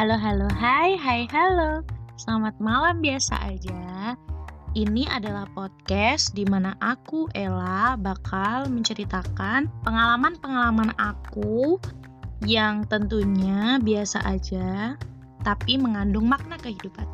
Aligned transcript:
Halo, 0.00 0.16
halo, 0.16 0.48
hai, 0.56 0.96
hai, 0.96 1.28
halo. 1.28 1.84
Selamat 2.16 2.56
malam 2.56 3.04
biasa 3.04 3.36
aja. 3.52 4.16
Ini 4.72 5.04
adalah 5.12 5.44
podcast 5.52 6.32
di 6.32 6.48
mana 6.48 6.72
aku, 6.80 7.28
Ella, 7.36 8.00
bakal 8.00 8.72
menceritakan 8.72 9.68
pengalaman-pengalaman 9.84 10.96
aku 10.96 11.76
yang 12.48 12.88
tentunya 12.88 13.76
biasa 13.76 14.24
aja, 14.24 14.96
tapi 15.44 15.76
mengandung 15.76 16.32
makna 16.32 16.56
kehidupan. 16.56 17.04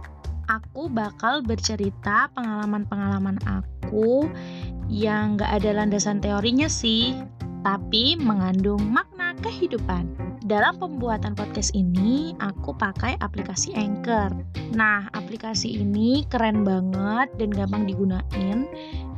Aku 0.46 0.86
bakal 0.86 1.42
bercerita 1.42 2.30
pengalaman-pengalaman 2.38 3.42
aku 3.50 4.30
yang 4.86 5.34
gak 5.34 5.58
ada 5.58 5.82
landasan 5.82 6.22
teorinya 6.22 6.70
sih, 6.70 7.18
tapi 7.66 8.14
mengandung 8.14 8.94
makna 8.94 9.34
kehidupan. 9.42 10.06
Dalam 10.46 10.78
pembuatan 10.78 11.34
podcast 11.34 11.74
ini, 11.74 12.30
aku 12.38 12.70
pakai 12.78 13.18
aplikasi 13.18 13.74
Anchor. 13.74 14.30
Nah, 14.78 15.10
aplikasi 15.10 15.82
ini 15.82 16.22
keren 16.30 16.62
banget 16.62 17.34
dan 17.34 17.50
gampang 17.50 17.82
digunain. 17.82 18.70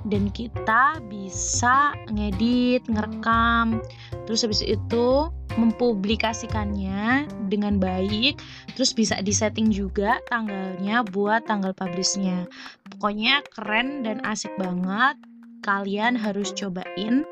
Dan 0.09 0.33
kita 0.33 0.97
bisa 1.05 1.93
ngedit, 2.09 2.81
ngerekam, 2.89 3.85
terus 4.25 4.41
habis 4.41 4.65
itu 4.65 5.29
mempublikasikannya 5.61 7.29
dengan 7.53 7.77
baik. 7.77 8.41
Terus 8.73 8.97
bisa 8.97 9.21
disetting 9.21 9.69
juga 9.69 10.25
tanggalnya 10.33 11.05
buat 11.13 11.45
tanggal 11.45 11.77
publishnya. 11.77 12.49
Pokoknya 12.97 13.45
keren 13.53 14.01
dan 14.01 14.25
asik 14.25 14.57
banget. 14.57 15.21
Kalian 15.61 16.17
harus 16.17 16.57
cobain. 16.57 17.29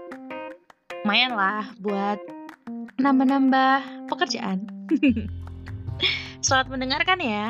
Lumayan 1.01 1.33
lah 1.33 1.65
buat 1.81 2.36
nambah-nambah 2.97 4.09
pekerjaan. 4.11 4.67
Selamat 6.45 6.69
mendengarkan 6.75 7.21
ya. 7.23 7.47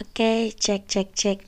Oke, 0.00 0.52
cek 0.56 0.90
cek 0.90 1.08
cek. 1.14 1.38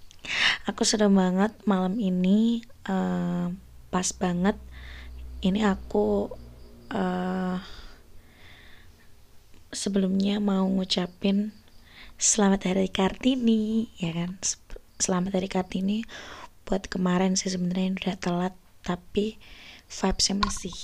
aku 0.68 0.82
sedang 0.82 1.14
banget 1.16 1.54
malam 1.64 1.96
ini 1.96 2.60
uh, 2.90 3.48
pas 3.88 4.08
banget. 4.12 4.58
Ini 5.40 5.64
aku 5.64 6.28
uh, 6.92 7.56
sebelumnya 9.72 10.42
mau 10.42 10.66
ngucapin 10.66 11.56
selamat 12.20 12.74
hari 12.74 12.88
Kartini, 12.92 13.92
ya 14.00 14.12
kan? 14.12 14.36
Selamat 14.96 15.36
dari 15.36 15.48
Kartini 15.48 15.98
buat 16.64 16.88
kemarin 16.88 17.36
sih 17.36 17.52
sebenarnya 17.52 17.94
udah 17.96 18.16
telat 18.16 18.54
tapi 18.80 19.36
vibesnya 19.86 20.36
masih 20.40 20.76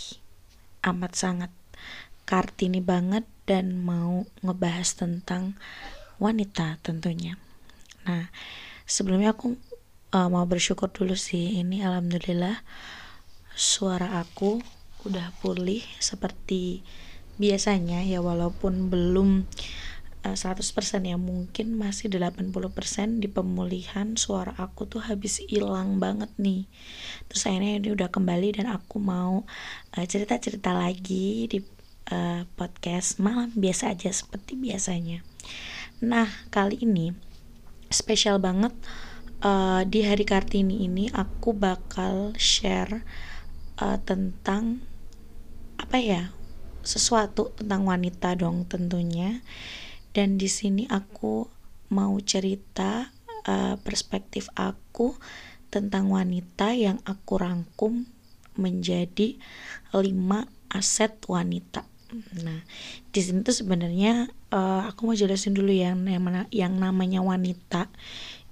amat 0.85 1.13
sangat 1.17 1.53
Kartini 2.23 2.79
banget 2.79 3.27
dan 3.51 3.83
mau 3.83 4.23
ngebahas 4.47 4.95
tentang 4.95 5.59
wanita 6.23 6.79
tentunya. 6.87 7.35
Nah, 8.07 8.31
sebelumnya 8.87 9.35
aku 9.35 9.59
uh, 10.15 10.29
mau 10.31 10.47
bersyukur 10.47 10.93
dulu 10.95 11.19
sih 11.19 11.59
ini 11.59 11.83
alhamdulillah 11.83 12.63
suara 13.53 14.23
aku 14.23 14.63
udah 15.03 15.35
pulih 15.43 15.83
seperti 15.99 16.87
biasanya 17.43 18.07
ya 18.07 18.23
walaupun 18.23 18.87
belum 18.87 19.51
100% 20.23 21.03
eh, 21.03 21.11
ya 21.11 21.19
mungkin 21.19 21.75
masih 21.75 22.07
80% 22.07 23.19
di 23.19 23.27
pemulihan 23.27 24.15
suara 24.15 24.55
aku 24.55 24.87
tuh 24.87 25.03
habis 25.03 25.43
hilang 25.43 25.99
banget 25.99 26.31
nih. 26.39 26.71
Terus 27.27 27.43
akhirnya 27.51 27.83
ini 27.83 27.89
udah 27.91 28.09
kembali 28.09 28.63
dan 28.63 28.71
aku 28.71 29.03
mau 29.03 29.43
uh, 29.99 30.07
cerita-cerita 30.07 30.71
lagi 30.71 31.51
di 31.51 31.59
uh, 32.15 32.47
podcast 32.55 33.19
malam 33.19 33.51
biasa 33.51 33.99
aja 33.99 34.15
seperti 34.15 34.55
biasanya. 34.55 35.27
Nah 36.07 36.31
kali 36.55 36.87
ini 36.87 37.11
spesial 37.91 38.39
banget 38.39 38.71
uh, 39.43 39.83
di 39.83 40.07
hari 40.07 40.23
Kartini 40.23 40.87
ini 40.87 41.11
aku 41.11 41.51
bakal 41.51 42.31
share 42.39 43.03
uh, 43.83 43.99
tentang 44.07 44.87
apa 45.83 45.99
ya 45.99 46.23
sesuatu 46.83 47.55
tentang 47.59 47.87
wanita 47.87 48.35
dong 48.39 48.67
tentunya 48.67 49.43
dan 50.13 50.37
di 50.37 50.49
sini 50.49 50.85
aku 50.89 51.49
mau 51.93 52.17
cerita 52.25 53.13
uh, 53.49 53.77
perspektif 53.81 54.49
aku 54.57 55.17
tentang 55.73 56.13
wanita 56.13 56.77
yang 56.77 57.01
aku 57.09 57.41
rangkum 57.41 58.05
menjadi 58.57 59.41
lima 59.97 60.45
aset 60.69 61.17
wanita. 61.25 61.89
Nah, 62.45 62.61
di 63.09 63.21
sini 63.25 63.41
tuh 63.41 63.57
sebenarnya 63.57 64.29
uh, 64.53 64.85
aku 64.85 65.09
mau 65.09 65.17
jelasin 65.17 65.57
dulu 65.57 65.73
yang 65.73 66.05
yang, 66.53 66.77
namanya 66.77 67.25
wanita 67.25 67.89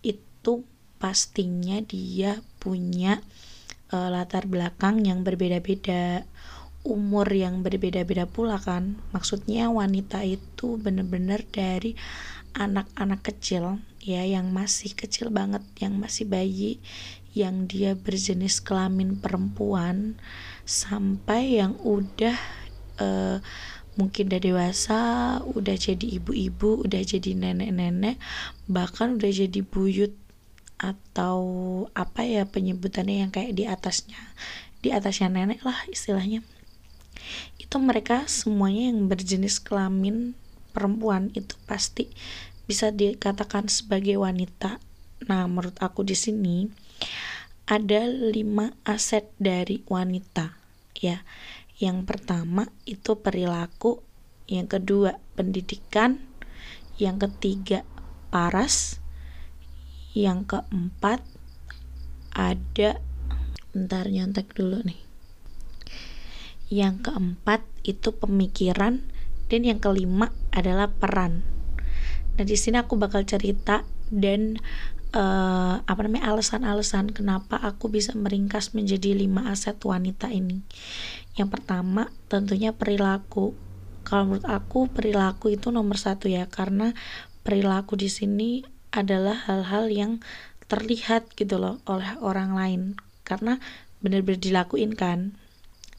itu 0.00 0.64
pastinya 0.96 1.84
dia 1.84 2.40
punya 2.56 3.20
uh, 3.92 4.08
latar 4.08 4.48
belakang 4.48 5.04
yang 5.04 5.20
berbeda-beda 5.20 6.24
umur 6.86 7.28
yang 7.28 7.60
berbeda-beda 7.60 8.24
pula 8.24 8.56
kan. 8.56 8.96
Maksudnya 9.12 9.68
wanita 9.68 10.24
itu 10.24 10.80
bener-bener 10.80 11.44
dari 11.48 11.94
anak-anak 12.54 13.20
kecil 13.22 13.78
ya 14.00 14.24
yang 14.26 14.50
masih 14.50 14.96
kecil 14.96 15.30
banget 15.30 15.62
yang 15.78 16.00
masih 16.00 16.26
bayi 16.26 16.82
yang 17.30 17.70
dia 17.70 17.94
berjenis 17.94 18.58
kelamin 18.58 19.14
perempuan 19.14 20.18
sampai 20.66 21.62
yang 21.62 21.78
udah 21.78 22.34
uh, 22.98 23.38
mungkin 23.94 24.32
udah 24.32 24.42
dewasa 24.42 25.00
udah 25.46 25.76
jadi 25.76 26.18
ibu-ibu 26.18 26.82
udah 26.88 27.02
jadi 27.04 27.36
nenek-nenek 27.38 28.18
bahkan 28.66 29.20
udah 29.20 29.30
jadi 29.30 29.60
buyut 29.62 30.14
atau 30.80 31.38
apa 31.92 32.24
ya 32.24 32.48
penyebutannya 32.48 33.28
yang 33.28 33.30
kayak 33.30 33.52
di 33.52 33.68
atasnya 33.68 34.18
di 34.80 34.90
atasnya 34.90 35.28
nenek 35.28 35.60
lah 35.60 35.76
istilahnya 35.92 36.40
itu 37.60 37.76
mereka 37.78 38.26
semuanya 38.26 38.90
yang 38.90 39.06
berjenis 39.06 39.62
kelamin 39.62 40.34
perempuan 40.70 41.34
itu 41.34 41.58
pasti 41.66 42.10
bisa 42.64 42.94
dikatakan 42.94 43.66
sebagai 43.66 44.18
wanita. 44.22 44.78
Nah, 45.26 45.50
menurut 45.50 45.74
aku 45.82 46.06
di 46.06 46.14
sini 46.14 46.70
ada 47.66 48.06
lima 48.06 48.74
aset 48.86 49.30
dari 49.38 49.82
wanita, 49.86 50.54
ya. 50.98 51.22
Yang 51.80 52.06
pertama 52.06 52.68
itu 52.84 53.18
perilaku, 53.18 54.02
yang 54.46 54.68
kedua 54.68 55.18
pendidikan, 55.34 56.22
yang 57.00 57.16
ketiga 57.18 57.82
paras, 58.28 59.00
yang 60.14 60.46
keempat 60.46 61.24
ada 62.34 63.02
bentar 63.70 64.06
nyontek 64.10 64.50
dulu 64.54 64.82
nih 64.82 65.09
yang 66.70 67.02
keempat 67.02 67.66
itu 67.82 68.14
pemikiran 68.14 69.02
dan 69.50 69.60
yang 69.66 69.82
kelima 69.82 70.30
adalah 70.54 70.86
peran. 70.86 71.42
Nah 72.38 72.44
di 72.46 72.54
sini 72.54 72.78
aku 72.78 72.94
bakal 72.94 73.26
cerita 73.26 73.82
dan 74.08 74.62
uh, 75.12 75.82
apa 75.82 76.00
namanya 76.06 76.30
alasan-alasan 76.30 77.10
kenapa 77.10 77.58
aku 77.58 77.90
bisa 77.90 78.14
meringkas 78.14 78.72
menjadi 78.72 79.18
lima 79.18 79.50
aset 79.50 79.76
wanita 79.82 80.30
ini. 80.30 80.62
Yang 81.34 81.58
pertama 81.58 82.08
tentunya 82.30 82.70
perilaku. 82.70 83.58
Kalau 84.06 84.30
menurut 84.30 84.46
aku 84.46 84.88
perilaku 84.88 85.52
itu 85.52 85.74
nomor 85.74 85.98
satu 85.98 86.30
ya 86.30 86.46
karena 86.48 86.94
perilaku 87.42 87.98
di 87.98 88.08
sini 88.08 88.62
adalah 88.94 89.46
hal-hal 89.46 89.90
yang 89.90 90.12
terlihat 90.70 91.34
gitu 91.34 91.58
loh 91.58 91.82
oleh 91.86 92.14
orang 92.22 92.54
lain 92.54 92.80
karena 93.26 93.58
benar-benar 94.02 94.38
dilakuin 94.38 94.94
kan 94.94 95.34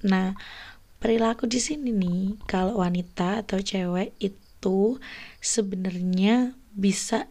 Nah, 0.05 0.33
perilaku 1.01 1.49
di 1.49 1.59
sini 1.61 1.89
nih, 1.93 2.41
kalau 2.45 2.81
wanita 2.81 3.45
atau 3.45 3.61
cewek 3.61 4.13
itu 4.21 5.01
sebenarnya 5.41 6.53
bisa 6.73 7.27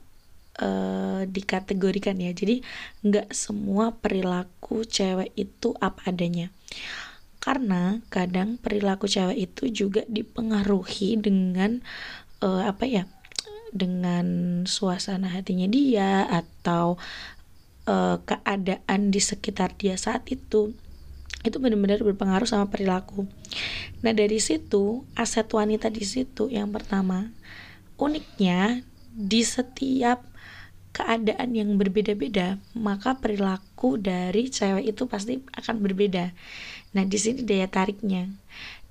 uh, 0.61 1.23
dikategorikan 1.27 2.19
ya. 2.19 2.35
Jadi 2.35 2.63
nggak 3.07 3.33
semua 3.33 3.97
perilaku 3.97 4.85
cewek 4.87 5.35
itu 5.35 5.75
apa 5.79 6.11
adanya. 6.11 6.51
Karena 7.41 8.05
kadang 8.13 8.61
perilaku 8.61 9.09
cewek 9.09 9.39
itu 9.39 9.71
juga 9.73 10.03
dipengaruhi 10.11 11.17
dengan 11.17 11.81
uh, 12.45 12.69
apa 12.69 12.85
ya? 12.87 13.05
dengan 13.71 14.27
suasana 14.67 15.31
hatinya 15.31 15.71
dia 15.71 16.27
atau 16.27 16.99
uh, 17.87 18.19
keadaan 18.27 19.15
di 19.15 19.21
sekitar 19.23 19.79
dia 19.79 19.95
saat 19.95 20.27
itu 20.27 20.75
itu 21.41 21.57
benar-benar 21.57 22.05
berpengaruh 22.05 22.49
sama 22.49 22.69
perilaku. 22.69 23.25
Nah 24.05 24.13
dari 24.13 24.39
situ 24.41 25.05
aset 25.17 25.49
wanita 25.49 25.89
di 25.89 26.05
situ 26.05 26.53
yang 26.53 26.69
pertama 26.69 27.33
uniknya 28.01 28.81
di 29.13 29.45
setiap 29.45 30.25
keadaan 30.91 31.55
yang 31.55 31.71
berbeda-beda, 31.79 32.59
maka 32.75 33.15
perilaku 33.19 33.95
dari 34.01 34.51
cewek 34.51 34.91
itu 34.91 35.07
pasti 35.07 35.39
akan 35.55 35.77
berbeda. 35.79 36.35
Nah, 36.95 37.05
di 37.07 37.19
sini 37.19 37.47
daya 37.47 37.71
tariknya. 37.71 38.27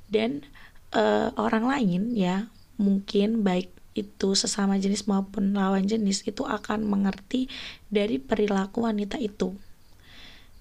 Dan 0.07 0.47
uh, 0.95 1.35
orang 1.35 1.67
lain 1.67 2.15
ya, 2.15 2.47
mungkin 2.79 3.43
baik 3.43 3.69
itu 3.97 4.31
sesama 4.31 4.79
jenis 4.79 5.11
maupun 5.11 5.51
lawan 5.51 5.83
jenis 5.83 6.23
itu 6.23 6.47
akan 6.47 6.87
mengerti 6.87 7.51
dari 7.91 8.15
perilaku 8.15 8.87
wanita 8.87 9.19
itu. 9.19 9.59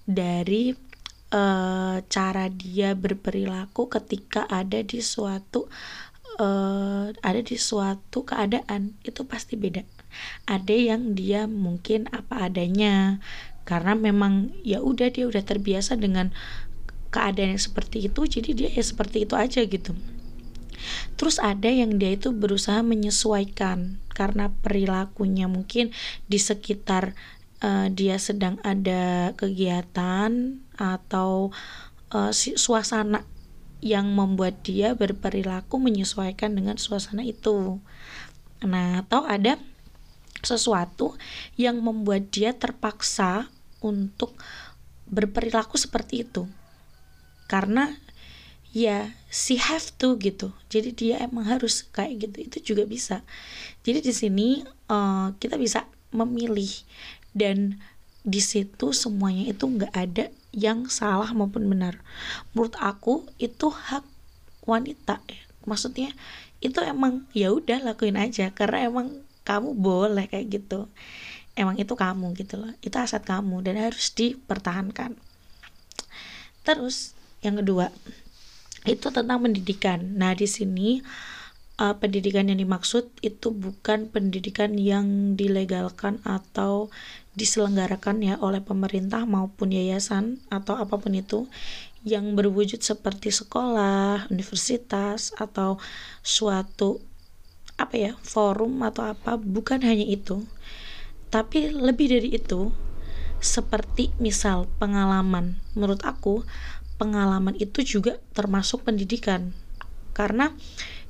Dari 0.03 0.75
uh, 1.33 1.97
cara 2.09 2.45
dia 2.49 2.93
berperilaku 2.97 3.89
ketika 3.89 4.45
ada 4.49 4.81
di 4.81 5.01
suatu 5.01 5.69
uh, 6.41 7.13
ada 7.21 7.41
di 7.41 7.57
suatu 7.59 8.25
keadaan 8.25 8.97
itu 9.05 9.25
pasti 9.25 9.59
beda. 9.59 9.85
Ada 10.49 10.73
yang 10.73 11.13
dia 11.13 11.45
mungkin 11.45 12.09
apa 12.09 12.49
adanya 12.49 13.21
karena 13.67 13.93
memang 13.93 14.49
ya 14.65 14.81
udah 14.81 15.13
dia 15.13 15.29
udah 15.29 15.45
terbiasa 15.45 15.93
dengan 15.93 16.33
keadaan 17.13 17.57
yang 17.57 17.61
seperti 17.61 18.09
itu 18.09 18.21
jadi 18.25 18.49
dia 18.53 18.69
ya 18.73 18.83
seperti 18.85 19.29
itu 19.29 19.37
aja 19.37 19.61
gitu. 19.65 19.93
Terus 21.19 21.37
ada 21.43 21.67
yang 21.67 21.99
dia 21.99 22.15
itu 22.15 22.31
berusaha 22.31 22.79
menyesuaikan 22.81 23.99
karena 24.15 24.51
perilakunya 24.63 25.51
mungkin 25.51 25.91
di 26.31 26.39
sekitar 26.39 27.13
uh, 27.63 27.87
dia 27.91 28.15
sedang 28.19 28.59
ada 28.63 29.35
kegiatan 29.35 30.59
atau 30.75 31.51
uh, 32.11 32.31
suasana 32.33 33.23
yang 33.79 34.11
membuat 34.11 34.59
dia 34.63 34.91
berperilaku 34.91 35.79
menyesuaikan 35.79 36.51
dengan 36.51 36.75
suasana 36.75 37.23
itu. 37.23 37.79
Nah, 38.59 39.07
atau 39.07 39.23
ada 39.23 39.55
sesuatu 40.43 41.15
yang 41.55 41.79
membuat 41.79 42.31
dia 42.31 42.51
terpaksa 42.55 43.47
untuk 43.79 44.35
berperilaku 45.07 45.79
seperti 45.79 46.27
itu. 46.27 46.43
Karena 47.47 47.95
ya 48.75 49.15
si 49.31 49.57
have 49.57 49.95
to 49.95 50.19
gitu. 50.19 50.51
Jadi 50.67 50.89
dia 50.91 51.15
emang 51.23 51.47
harus 51.47 51.87
kayak 51.95 52.29
gitu. 52.29 52.37
Itu 52.51 52.57
juga 52.75 52.83
bisa. 52.83 53.23
Jadi 53.87 53.99
di 54.03 54.13
sini 54.13 54.47
uh, 54.91 55.33
kita 55.39 55.55
bisa 55.55 55.87
memilih. 56.13 56.69
Dan 57.31 57.81
di 58.25 58.41
situ 58.43 58.91
semuanya 58.91 59.49
itu 59.49 59.65
nggak 59.65 59.93
ada 59.93 60.25
yang 60.51 60.89
salah 60.89 61.31
maupun 61.31 61.69
benar. 61.69 62.01
Menurut 62.53 62.75
aku 62.81 63.25
itu 63.37 63.69
hak 63.69 64.05
wanita 64.65 65.21
ya. 65.29 65.41
Maksudnya 65.65 66.13
itu 66.59 66.81
emang 66.83 67.23
ya 67.31 67.53
udah 67.55 67.79
lakuin 67.85 68.19
aja 68.19 68.51
karena 68.51 68.89
emang 68.91 69.23
kamu 69.47 69.73
boleh 69.77 70.25
kayak 70.27 70.61
gitu. 70.61 70.89
Emang 71.55 71.75
itu 71.79 71.93
kamu 71.93 72.35
gitu 72.37 72.59
loh. 72.59 72.73
Itu 72.83 72.99
aset 72.99 73.23
kamu 73.23 73.65
dan 73.65 73.79
harus 73.79 74.11
dipertahankan. 74.13 75.15
Terus 76.63 77.17
yang 77.41 77.59
kedua 77.59 77.89
itu 78.87 79.07
tentang 79.11 79.43
pendidikan. 79.43 79.99
Nah 80.15 80.35
di 80.35 80.47
sini 80.47 81.03
uh, 81.79 81.95
pendidikan 81.95 82.51
yang 82.51 82.59
dimaksud 82.59 83.07
itu 83.23 83.49
bukan 83.55 84.11
pendidikan 84.11 84.75
yang 84.75 85.39
dilegalkan 85.39 86.19
atau 86.27 86.91
diselenggarakan 87.39 88.19
ya 88.19 88.35
oleh 88.43 88.59
pemerintah 88.59 89.23
maupun 89.23 89.71
yayasan 89.71 90.43
atau 90.51 90.75
apa 90.75 90.99
pun 90.99 91.15
itu 91.15 91.47
yang 92.03 92.35
berwujud 92.35 92.79
seperti 92.79 93.31
sekolah, 93.31 94.27
universitas 94.31 95.31
atau 95.35 95.79
suatu 96.23 96.99
apa 97.79 97.95
ya 97.95 98.11
forum 98.27 98.83
atau 98.83 99.07
apa 99.07 99.39
bukan 99.39 99.79
hanya 99.83 100.03
itu. 100.03 100.43
Tapi 101.31 101.71
lebih 101.71 102.11
dari 102.11 102.35
itu 102.35 102.75
seperti 103.39 104.11
misal 104.19 104.67
pengalaman 104.83 105.55
menurut 105.71 106.03
aku 106.03 106.43
pengalaman 106.99 107.55
itu 107.55 107.83
juga 107.87 108.19
termasuk 108.35 108.83
pendidikan. 108.83 109.55
Karena 110.11 110.51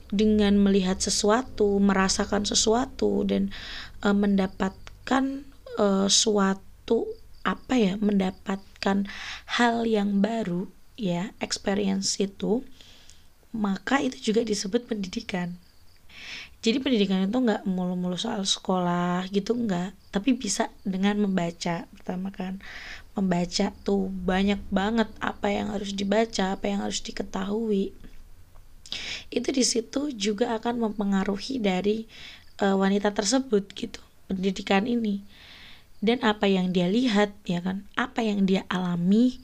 dengan 0.09 0.57
melihat 0.57 0.97
sesuatu 0.97 1.77
merasakan 1.77 2.45
sesuatu 2.45 3.23
dan 3.25 3.53
e, 4.01 4.07
mendapatkan 4.09 5.45
e, 5.77 5.85
suatu 6.09 7.05
apa 7.45 7.73
ya 7.77 7.93
mendapatkan 7.97 9.07
hal 9.57 9.75
yang 9.87 10.19
baru 10.19 10.67
ya 10.99 11.31
experience 11.39 12.19
itu 12.19 12.65
maka 13.55 13.97
itu 13.97 14.31
juga 14.31 14.45
disebut 14.45 14.85
pendidikan. 14.85 15.57
Jadi 16.59 16.83
pendidikan 16.83 17.23
itu 17.23 17.39
nggak 17.39 17.63
mulu-mulu 17.63 18.19
soal 18.19 18.43
sekolah 18.43 19.25
gitu 19.31 19.55
nggak. 19.55 19.95
Tapi 20.11 20.35
bisa 20.35 20.67
dengan 20.83 21.17
membaca 21.23 21.87
pertama 21.95 22.29
kan. 22.29 22.59
Membaca 23.15 23.71
tuh 23.87 24.11
banyak 24.11 24.59
banget 24.69 25.07
apa 25.23 25.47
yang 25.49 25.71
harus 25.71 25.95
dibaca 25.95 26.59
apa 26.59 26.65
yang 26.67 26.83
harus 26.83 26.99
diketahui 26.99 27.95
itu 29.29 29.49
di 29.53 29.63
situ 29.65 30.13
juga 30.15 30.57
akan 30.57 30.89
mempengaruhi 30.89 31.61
dari 31.61 32.09
uh, 32.61 32.75
wanita 32.77 33.13
tersebut 33.13 33.69
gitu 33.73 33.99
pendidikan 34.29 34.85
ini. 34.85 35.23
Dan 35.99 36.23
apa 36.23 36.47
yang 36.47 36.71
dia 36.71 36.87
lihat 36.87 37.35
ya 37.43 37.59
kan 37.59 37.83
apa 37.99 38.23
yang 38.23 38.47
dia 38.47 38.63
alami 38.71 39.43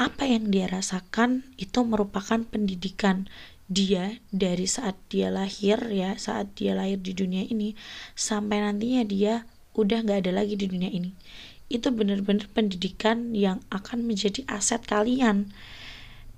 apa 0.00 0.24
yang 0.24 0.48
dia 0.48 0.64
rasakan 0.64 1.44
itu 1.60 1.84
merupakan 1.84 2.40
pendidikan 2.40 3.28
dia 3.68 4.16
dari 4.32 4.64
saat 4.64 4.96
dia 5.12 5.28
lahir 5.28 5.76
ya 5.92 6.16
saat 6.16 6.56
dia 6.56 6.72
lahir 6.72 6.96
di 6.96 7.12
dunia 7.12 7.44
ini 7.44 7.76
sampai 8.16 8.64
nantinya 8.64 9.04
dia 9.04 9.44
udah 9.76 10.02
nggak 10.02 10.26
ada 10.26 10.32
lagi 10.42 10.56
di 10.58 10.66
dunia 10.66 10.90
ini. 10.90 11.14
Itu 11.70 11.94
benar-benar 11.94 12.50
pendidikan 12.50 13.36
yang 13.36 13.62
akan 13.70 14.02
menjadi 14.02 14.42
aset 14.50 14.82
kalian. 14.88 15.54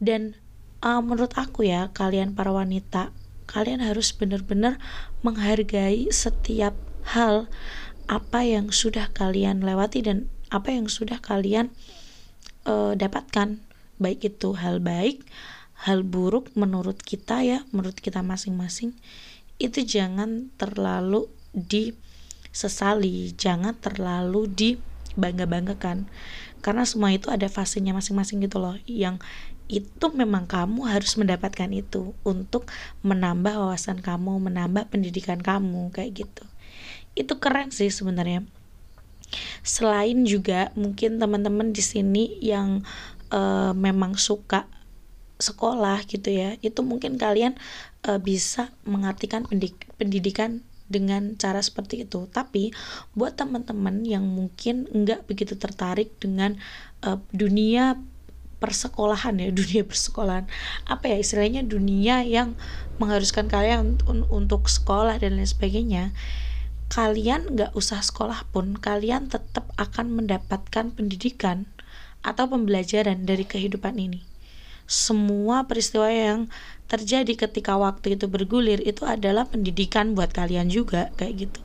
Dan 0.03 0.37
uh, 0.83 1.01
menurut 1.01 1.33
aku 1.39 1.65
ya 1.65 1.89
kalian 1.95 2.35
para 2.35 2.51
wanita 2.51 3.15
kalian 3.47 3.83
harus 3.83 4.15
benar-benar 4.15 4.79
menghargai 5.23 6.11
setiap 6.11 6.75
hal 7.15 7.51
apa 8.11 8.45
yang 8.45 8.75
sudah 8.75 9.11
kalian 9.15 9.63
lewati 9.63 10.03
dan 10.03 10.27
apa 10.53 10.75
yang 10.75 10.87
sudah 10.91 11.19
kalian 11.23 11.73
uh, 12.69 12.93
dapatkan. 12.95 13.63
Baik 14.03 14.35
itu 14.35 14.59
hal 14.59 14.83
baik 14.83 15.23
hal 15.83 16.07
buruk 16.07 16.55
menurut 16.55 16.99
kita 17.03 17.43
ya 17.43 17.59
menurut 17.75 17.99
kita 17.99 18.23
masing-masing. 18.23 18.95
Itu 19.59 19.83
jangan 19.83 20.51
terlalu 20.59 21.31
disesali 21.55 23.35
jangan 23.35 23.79
terlalu 23.79 24.51
dibangga-banggakan. 24.51 26.07
Karena 26.63 26.87
semua 26.87 27.11
itu 27.11 27.27
ada 27.31 27.51
fasenya 27.51 27.91
masing-masing 27.91 28.43
gitu 28.43 28.63
loh 28.63 28.79
yang 28.87 29.19
itu 29.73 30.07
memang 30.13 30.45
kamu 30.45 30.85
harus 30.85 31.17
mendapatkan 31.17 31.73
itu 31.73 32.13
untuk 32.29 32.69
menambah 33.01 33.57
wawasan 33.57 34.05
kamu 34.05 34.37
menambah 34.37 34.93
pendidikan 34.93 35.41
kamu 35.41 35.89
kayak 35.89 36.29
gitu. 36.29 36.45
Itu 37.17 37.41
keren 37.41 37.73
sih 37.73 37.89
sebenarnya. 37.89 38.45
Selain 39.65 40.29
juga 40.29 40.69
mungkin 40.77 41.17
teman-teman 41.17 41.73
di 41.73 41.81
sini 41.81 42.37
yang 42.45 42.85
uh, 43.33 43.73
memang 43.73 44.21
suka 44.21 44.69
sekolah 45.41 46.07
gitu 46.07 46.31
ya 46.31 46.55
itu 46.63 46.87
mungkin 46.87 47.19
kalian 47.19 47.59
uh, 48.07 48.21
bisa 48.23 48.71
mengartikan 48.87 49.43
pendik 49.43 49.75
pendidikan 49.99 50.63
dengan 50.93 51.41
cara 51.41 51.65
seperti 51.65 52.05
itu. 52.05 52.29
Tapi 52.29 52.77
buat 53.17 53.41
teman-teman 53.41 54.05
yang 54.05 54.29
mungkin 54.29 54.85
nggak 54.93 55.25
begitu 55.25 55.57
tertarik 55.57 56.13
dengan 56.21 56.61
uh, 57.01 57.17
dunia 57.33 57.97
persekolahan 58.63 59.43
ya 59.43 59.51
dunia 59.59 59.83
persekolahan. 59.83 60.47
Apa 60.87 61.11
ya 61.11 61.17
istilahnya? 61.19 61.67
Dunia 61.67 62.23
yang 62.23 62.55
mengharuskan 63.03 63.51
kalian 63.51 63.99
un 64.07 64.23
untuk 64.31 64.71
sekolah 64.71 65.19
dan 65.19 65.43
lain 65.43 65.51
sebagainya. 65.51 66.15
Kalian 66.87 67.59
nggak 67.59 67.75
usah 67.75 67.99
sekolah 68.05 68.47
pun 68.55 68.79
kalian 68.79 69.27
tetap 69.27 69.67
akan 69.75 70.15
mendapatkan 70.15 70.95
pendidikan 70.95 71.67
atau 72.23 72.47
pembelajaran 72.47 73.27
dari 73.27 73.43
kehidupan 73.43 73.99
ini. 73.99 74.23
Semua 74.87 75.65
peristiwa 75.65 76.07
yang 76.13 76.53
terjadi 76.87 77.49
ketika 77.49 77.81
waktu 77.81 78.21
itu 78.21 78.29
bergulir 78.29 78.79
itu 78.85 79.09
adalah 79.09 79.49
pendidikan 79.49 80.13
buat 80.13 80.37
kalian 80.37 80.69
juga 80.69 81.09
kayak 81.17 81.49
gitu. 81.49 81.61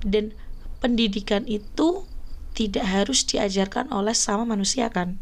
Dan 0.00 0.32
pendidikan 0.80 1.44
itu 1.44 2.08
tidak 2.56 2.88
harus 2.88 3.28
diajarkan 3.28 3.92
oleh 3.92 4.16
sama 4.16 4.48
manusia 4.48 4.88
kan 4.88 5.20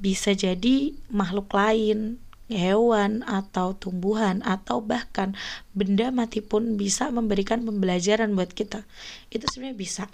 bisa 0.00 0.36
jadi 0.36 0.92
makhluk 1.08 1.52
lain 1.52 2.20
hewan 2.46 3.26
atau 3.26 3.74
tumbuhan 3.74 4.38
atau 4.46 4.78
bahkan 4.78 5.34
benda 5.74 6.14
mati 6.14 6.38
pun 6.38 6.78
bisa 6.78 7.10
memberikan 7.10 7.66
pembelajaran 7.66 8.30
buat 8.38 8.54
kita. 8.54 8.86
Itu 9.34 9.50
sebenarnya 9.50 9.78
bisa. 9.78 10.04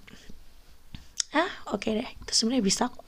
Ah 1.36 1.48
oke 1.68 1.88
okay 1.88 1.92
deh. 2.00 2.10
Itu 2.24 2.32
sebenarnya 2.32 2.64
bisa 2.64 2.88
kok. 2.88 3.04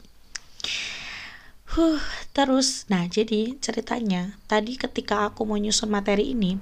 Huh, 1.75 1.99
terus, 2.31 2.87
nah 2.87 3.03
jadi 3.11 3.59
ceritanya 3.59 4.39
tadi 4.47 4.79
ketika 4.79 5.27
aku 5.27 5.43
mau 5.43 5.59
nyusun 5.59 5.91
materi 5.91 6.31
ini, 6.31 6.55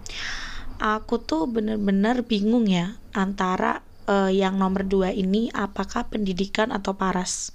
aku 0.81 1.21
tuh 1.21 1.45
bener-bener 1.45 2.25
bingung 2.25 2.65
ya 2.65 2.97
antara 3.13 3.85
uh, 4.09 4.33
yang 4.33 4.57
nomor 4.57 4.89
dua 4.89 5.13
ini 5.13 5.53
apakah 5.53 6.09
pendidikan 6.09 6.73
atau 6.73 6.97
paras. 6.97 7.53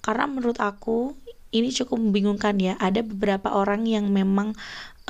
Karena 0.00 0.24
menurut 0.24 0.56
aku 0.56 1.12
ini 1.50 1.70
cukup 1.74 1.98
membingungkan 1.98 2.58
ya. 2.58 2.74
Ada 2.78 3.02
beberapa 3.02 3.50
orang 3.50 3.86
yang 3.86 4.10
memang 4.10 4.54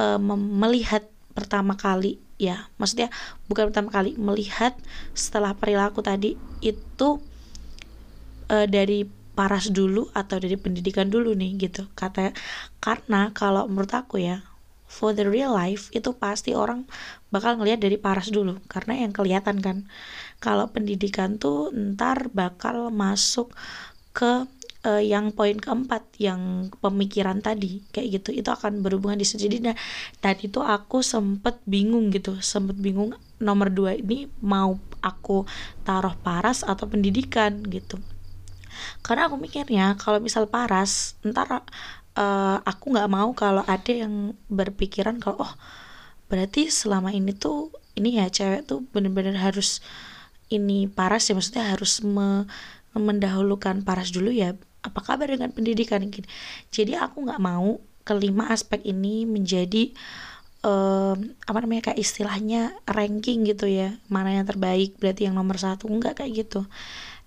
uh, 0.01 0.19
melihat 0.37 1.07
pertama 1.37 1.77
kali 1.77 2.21
ya. 2.41 2.69
Maksudnya 2.81 3.13
bukan 3.47 3.71
pertama 3.71 3.93
kali 3.93 4.17
melihat 4.17 4.75
setelah 5.13 5.53
perilaku 5.53 6.01
tadi 6.01 6.41
itu 6.65 7.21
uh, 8.49 8.67
dari 8.67 9.05
paras 9.37 9.73
dulu 9.73 10.11
atau 10.13 10.37
dari 10.37 10.57
pendidikan 10.57 11.09
dulu 11.09 11.37
nih 11.37 11.57
gitu. 11.61 11.87
Kata 11.93 12.33
karena 12.83 13.31
kalau 13.37 13.69
menurut 13.69 13.93
aku 13.93 14.21
ya 14.21 14.45
for 14.91 15.15
the 15.15 15.23
real 15.23 15.55
life 15.55 15.87
itu 15.95 16.11
pasti 16.19 16.51
orang 16.51 16.83
bakal 17.31 17.55
ngelihat 17.55 17.79
dari 17.79 17.95
paras 17.95 18.29
dulu 18.35 18.59
karena 18.67 19.07
yang 19.07 19.15
kelihatan 19.15 19.63
kan. 19.63 19.87
Kalau 20.43 20.73
pendidikan 20.73 21.39
tuh 21.39 21.71
ntar 21.71 22.33
bakal 22.33 22.91
masuk 22.91 23.55
ke 24.11 24.51
uh, 24.87 25.03
yang 25.03 25.33
poin 25.35 25.57
keempat 25.57 26.07
yang 26.21 26.73
pemikiran 26.81 27.41
tadi 27.45 27.85
kayak 27.93 28.21
gitu. 28.21 28.31
Itu 28.45 28.51
akan 28.53 28.81
berhubungan 28.85 29.21
di 29.21 29.27
situ. 29.27 29.49
Jadi 29.49 29.71
nah, 29.71 29.77
tadi 30.21 30.49
tuh 30.49 30.65
aku 30.65 31.05
sempet 31.05 31.61
bingung 31.69 32.13
gitu 32.15 32.39
sempet 32.41 32.77
bingung 32.79 33.17
nomor 33.41 33.73
dua 33.73 33.97
ini 33.97 34.29
mau 34.45 34.77
aku 35.01 35.49
taruh 35.85 36.17
paras 36.21 36.63
atau 36.65 36.87
pendidikan 36.89 37.65
gitu. 37.69 38.01
Karena 39.05 39.29
aku 39.29 39.37
mikirnya 39.37 39.97
kalau 40.01 40.21
misal 40.21 40.49
paras 40.49 41.17
ntar 41.25 41.65
uh, 42.17 42.59
aku 42.65 42.85
nggak 42.97 43.11
mau 43.11 43.31
kalau 43.37 43.65
ada 43.67 43.93
yang 43.93 44.37
berpikiran 44.49 45.21
kalau 45.21 45.45
oh 45.45 45.53
berarti 46.31 46.71
selama 46.71 47.11
ini 47.11 47.35
tuh 47.35 47.75
ini 47.99 48.23
ya 48.23 48.31
cewek 48.31 48.71
tuh 48.71 48.87
bener-bener 48.95 49.35
harus 49.35 49.83
ini 50.51 50.87
paras 50.87 51.27
ya 51.31 51.35
maksudnya 51.35 51.75
harus 51.75 52.03
me, 52.07 52.47
mendahulukan 52.95 53.83
paras 53.83 54.15
dulu 54.15 54.31
ya 54.31 54.55
apa 54.81 55.01
kabar 55.05 55.29
dengan 55.29 55.53
pendidikan 55.53 56.01
gini 56.09 56.29
jadi 56.73 57.05
aku 57.05 57.25
nggak 57.29 57.43
mau 57.43 57.81
kelima 58.05 58.49
aspek 58.51 58.81
ini 58.83 59.29
menjadi 59.29 59.93
um, 60.65 61.33
apa 61.45 61.59
namanya 61.65 61.93
kayak 61.93 62.01
istilahnya 62.01 62.75
ranking 62.89 63.45
gitu 63.49 63.69
ya. 63.69 63.97
Mana 64.09 64.35
yang 64.37 64.47
terbaik 64.49 64.97
berarti 65.01 65.29
yang 65.29 65.37
nomor 65.37 65.57
satu. 65.61 65.89
Enggak 65.89 66.21
kayak 66.21 66.47
gitu. 66.47 66.65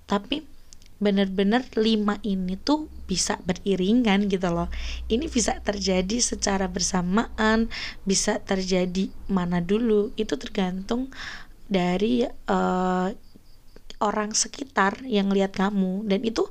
Tapi 0.06 0.46
bener-bener 1.04 1.68
lima 1.76 2.16
ini 2.24 2.56
tuh 2.56 2.88
bisa 3.10 3.36
beriringan 3.44 4.32
gitu 4.32 4.48
loh. 4.54 4.72
Ini 5.12 5.28
bisa 5.28 5.60
terjadi 5.60 6.24
secara 6.24 6.70
bersamaan 6.72 7.68
bisa 8.08 8.40
terjadi 8.42 9.12
mana 9.28 9.60
dulu. 9.60 10.14
Itu 10.16 10.40
tergantung 10.40 11.12
dari 11.68 12.24
uh, 12.28 13.10
orang 14.04 14.32
sekitar 14.36 15.04
yang 15.08 15.32
lihat 15.34 15.56
kamu. 15.56 16.08
Dan 16.08 16.24
itu 16.24 16.48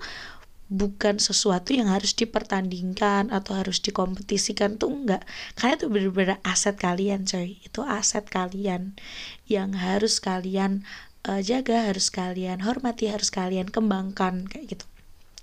bukan 0.72 1.20
sesuatu 1.20 1.76
yang 1.76 1.92
harus 1.92 2.16
dipertandingkan 2.16 3.28
atau 3.28 3.60
harus 3.60 3.84
dikompetisikan 3.84 4.80
tuh 4.80 4.88
enggak. 4.88 5.22
Karena 5.52 5.76
itu 5.76 5.86
bener-bener 5.92 6.40
aset 6.40 6.80
kalian 6.80 7.28
coy. 7.28 7.60
Itu 7.60 7.84
aset 7.84 8.24
kalian 8.32 8.96
yang 9.44 9.76
harus 9.76 10.16
kalian 10.16 10.88
uh, 11.28 11.44
jaga 11.44 11.92
harus 11.92 12.08
kalian 12.08 12.64
hormati 12.64 13.12
harus 13.12 13.28
kalian 13.28 13.68
kembangkan 13.68 14.48
kayak 14.48 14.78
gitu. 14.78 14.86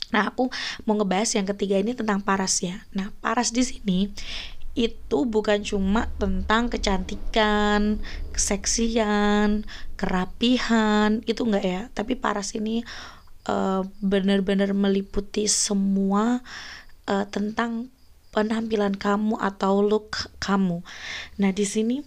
Nah 0.09 0.33
aku 0.33 0.49
mau 0.89 0.97
ngebahas 0.97 1.37
yang 1.37 1.45
ketiga 1.45 1.77
ini 1.77 1.93
tentang 1.93 2.25
paras 2.25 2.65
ya. 2.65 2.81
Nah 2.97 3.13
paras 3.21 3.53
di 3.53 3.61
sini 3.61 4.09
itu 4.77 5.19
bukan 5.27 5.59
cuma 5.65 6.07
tentang 6.21 6.71
kecantikan, 6.71 7.99
keseksian, 8.31 9.67
kerapihan, 9.99 11.19
itu 11.29 11.41
enggak 11.45 11.65
ya. 11.65 11.81
Tapi 11.93 12.17
paras 12.17 12.55
ini 12.55 12.81
uh, 13.49 13.81
benar-benar 14.05 14.77
meliputi 14.77 15.49
semua 15.49 16.45
uh, 17.09 17.25
tentang 17.33 17.89
penampilan 18.29 18.93
kamu 18.93 19.41
atau 19.41 19.81
look 19.81 20.29
kamu. 20.37 20.85
Nah, 21.41 21.49
di 21.49 21.65
sini 21.65 22.05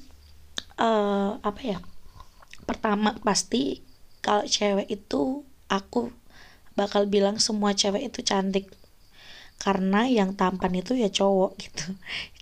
uh, 0.78 1.42
apa 1.42 1.62
ya? 1.66 1.78
pertama 2.62 3.18
pasti 3.20 3.82
kalau 4.22 4.46
cewek 4.46 4.86
itu 4.88 5.42
aku 5.66 6.14
bakal 6.78 7.10
bilang 7.10 7.36
semua 7.42 7.74
cewek 7.74 8.08
itu 8.08 8.22
cantik 8.22 8.70
karena 9.60 10.08
yang 10.08 10.34
tampan 10.34 10.74
itu 10.78 10.96
ya 10.96 11.10
cowok 11.12 11.52
gitu 11.62 11.86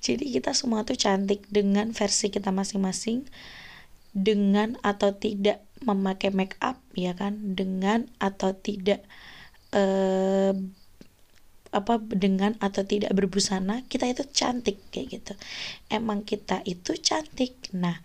jadi 0.00 0.24
kita 0.40 0.52
semua 0.56 0.84
tuh 0.84 0.96
cantik 0.96 1.44
dengan 1.48 1.92
versi 1.92 2.30
kita 2.30 2.52
masing-masing 2.52 3.26
dengan 4.12 4.76
atau 4.84 5.14
tidak 5.14 5.62
memakai 5.84 6.30
make 6.34 6.56
up 6.60 6.78
ya 6.96 7.12
kan? 7.16 7.56
Dengan 7.58 8.08
atau 8.20 8.54
tidak 8.56 9.00
eh, 9.74 10.54
apa 11.70 12.02
dengan 12.02 12.58
atau 12.58 12.82
tidak 12.82 13.14
berbusana 13.14 13.86
kita 13.86 14.10
itu 14.10 14.26
cantik 14.34 14.82
kayak 14.90 15.06
gitu. 15.20 15.32
Emang 15.86 16.26
kita 16.26 16.62
itu 16.66 16.98
cantik. 16.98 17.54
Nah 17.74 17.98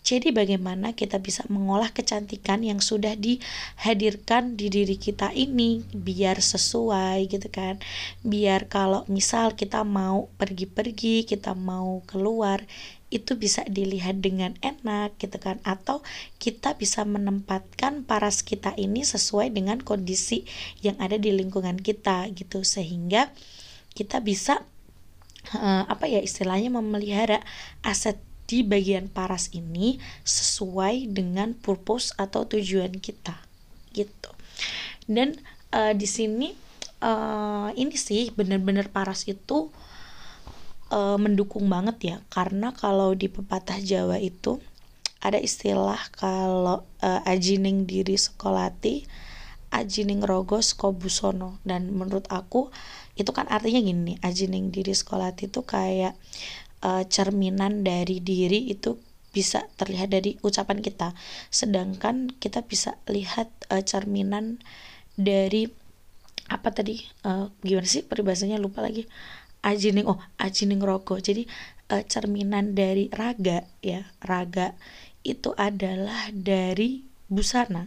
jadi 0.00 0.32
bagaimana 0.32 0.96
kita 0.96 1.20
bisa 1.20 1.44
mengolah 1.52 1.92
kecantikan 1.92 2.64
yang 2.64 2.80
sudah 2.80 3.12
dihadirkan 3.20 4.56
di 4.56 4.72
diri 4.72 4.96
kita 4.96 5.28
ini? 5.36 5.84
Biar 5.92 6.40
sesuai 6.40 7.28
gitu 7.28 7.48
kan. 7.52 7.76
Biar 8.24 8.64
kalau 8.72 9.04
misal 9.12 9.52
kita 9.52 9.84
mau 9.84 10.32
pergi-pergi, 10.40 11.28
kita 11.28 11.52
mau 11.52 12.00
keluar, 12.08 12.64
itu 13.10 13.34
bisa 13.34 13.66
dilihat 13.66 14.22
dengan 14.22 14.54
enak 14.62 15.18
gitu 15.18 15.36
kan. 15.42 15.58
Atau 15.66 16.00
kita 16.38 16.78
bisa 16.78 17.02
menempatkan 17.02 18.06
paras 18.06 18.46
kita 18.46 18.72
ini 18.78 19.02
sesuai 19.02 19.50
dengan 19.50 19.82
kondisi 19.82 20.46
yang 20.80 20.96
ada 21.02 21.18
di 21.18 21.34
lingkungan 21.34 21.78
kita 21.82 22.30
gitu. 22.32 22.62
Sehingga 22.62 23.34
kita 23.92 24.22
bisa 24.22 24.62
uh, 25.58 25.84
apa 25.90 26.06
ya 26.06 26.22
istilahnya 26.22 26.70
memelihara 26.70 27.42
aset 27.82 28.18
di 28.50 28.66
bagian 28.66 29.06
paras 29.06 29.50
ini 29.54 30.02
sesuai 30.26 31.14
dengan 31.14 31.54
purpose 31.54 32.10
atau 32.18 32.46
tujuan 32.46 32.98
kita 32.98 33.38
gitu. 33.94 34.30
Dan 35.06 35.38
uh, 35.74 35.94
di 35.94 36.06
sini 36.06 36.50
uh, 37.02 37.70
ini 37.74 37.94
sih 37.94 38.30
bener-bener 38.34 38.90
paras 38.90 39.26
itu 39.26 39.70
uh, 40.90 41.16
mendukung 41.16 41.70
banget 41.70 41.96
ya. 42.02 42.16
Karena 42.28 42.74
kalau 42.74 43.14
di 43.14 43.30
pepatah 43.30 43.78
Jawa 43.80 44.18
itu 44.20 44.60
ada 45.22 45.38
istilah 45.38 46.00
kalau 46.16 46.84
uh, 47.00 47.20
ajining 47.24 47.86
diri 47.88 48.18
sekolati 48.18 49.06
ajining 49.70 50.20
rogo 50.26 50.58
skobusono. 50.58 51.62
Dan 51.62 51.94
menurut 51.94 52.26
aku 52.28 52.68
itu 53.14 53.30
kan 53.30 53.46
artinya 53.48 53.80
gini 53.80 54.18
ajining 54.20 54.74
diri 54.74 54.92
sekolati 54.92 55.46
itu 55.46 55.62
kayak 55.62 56.18
uh, 56.82 57.06
cerminan 57.06 57.86
dari 57.86 58.18
diri 58.18 58.68
itu 58.68 58.98
bisa 59.30 59.70
terlihat 59.78 60.10
dari 60.10 60.42
ucapan 60.42 60.82
kita. 60.82 61.14
Sedangkan 61.54 62.34
kita 62.42 62.66
bisa 62.66 62.98
lihat 63.06 63.46
uh, 63.70 63.82
cerminan 63.82 64.58
dari 65.14 65.70
apa 66.50 66.74
tadi? 66.74 66.98
Uh, 67.22 67.46
gimana 67.62 67.86
sih 67.86 68.02
peribahasanya? 68.02 68.58
Lupa 68.58 68.82
lagi 68.82 69.06
ajining 69.60 70.08
oh 70.08 70.20
ajining 70.40 70.80
roko 70.80 71.20
jadi 71.20 71.44
uh, 71.92 72.02
cerminan 72.06 72.72
dari 72.72 73.10
raga 73.12 73.66
ya 73.84 74.08
raga 74.24 74.78
itu 75.20 75.52
adalah 75.56 76.32
dari 76.32 77.04
busana. 77.30 77.86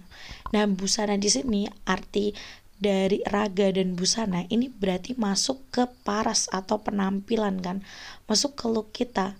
Nah 0.56 0.66
busana 0.70 1.18
di 1.20 1.28
sini 1.28 1.66
arti 1.84 2.32
dari 2.78 3.20
raga 3.28 3.72
dan 3.74 3.96
busana 3.98 4.48
ini 4.48 4.72
berarti 4.72 5.16
masuk 5.20 5.60
ke 5.74 5.84
paras 6.08 6.48
atau 6.50 6.80
penampilan 6.80 7.60
kan? 7.60 7.82
Masuk 8.30 8.56
ke 8.56 8.66
look 8.70 8.96
kita. 8.96 9.36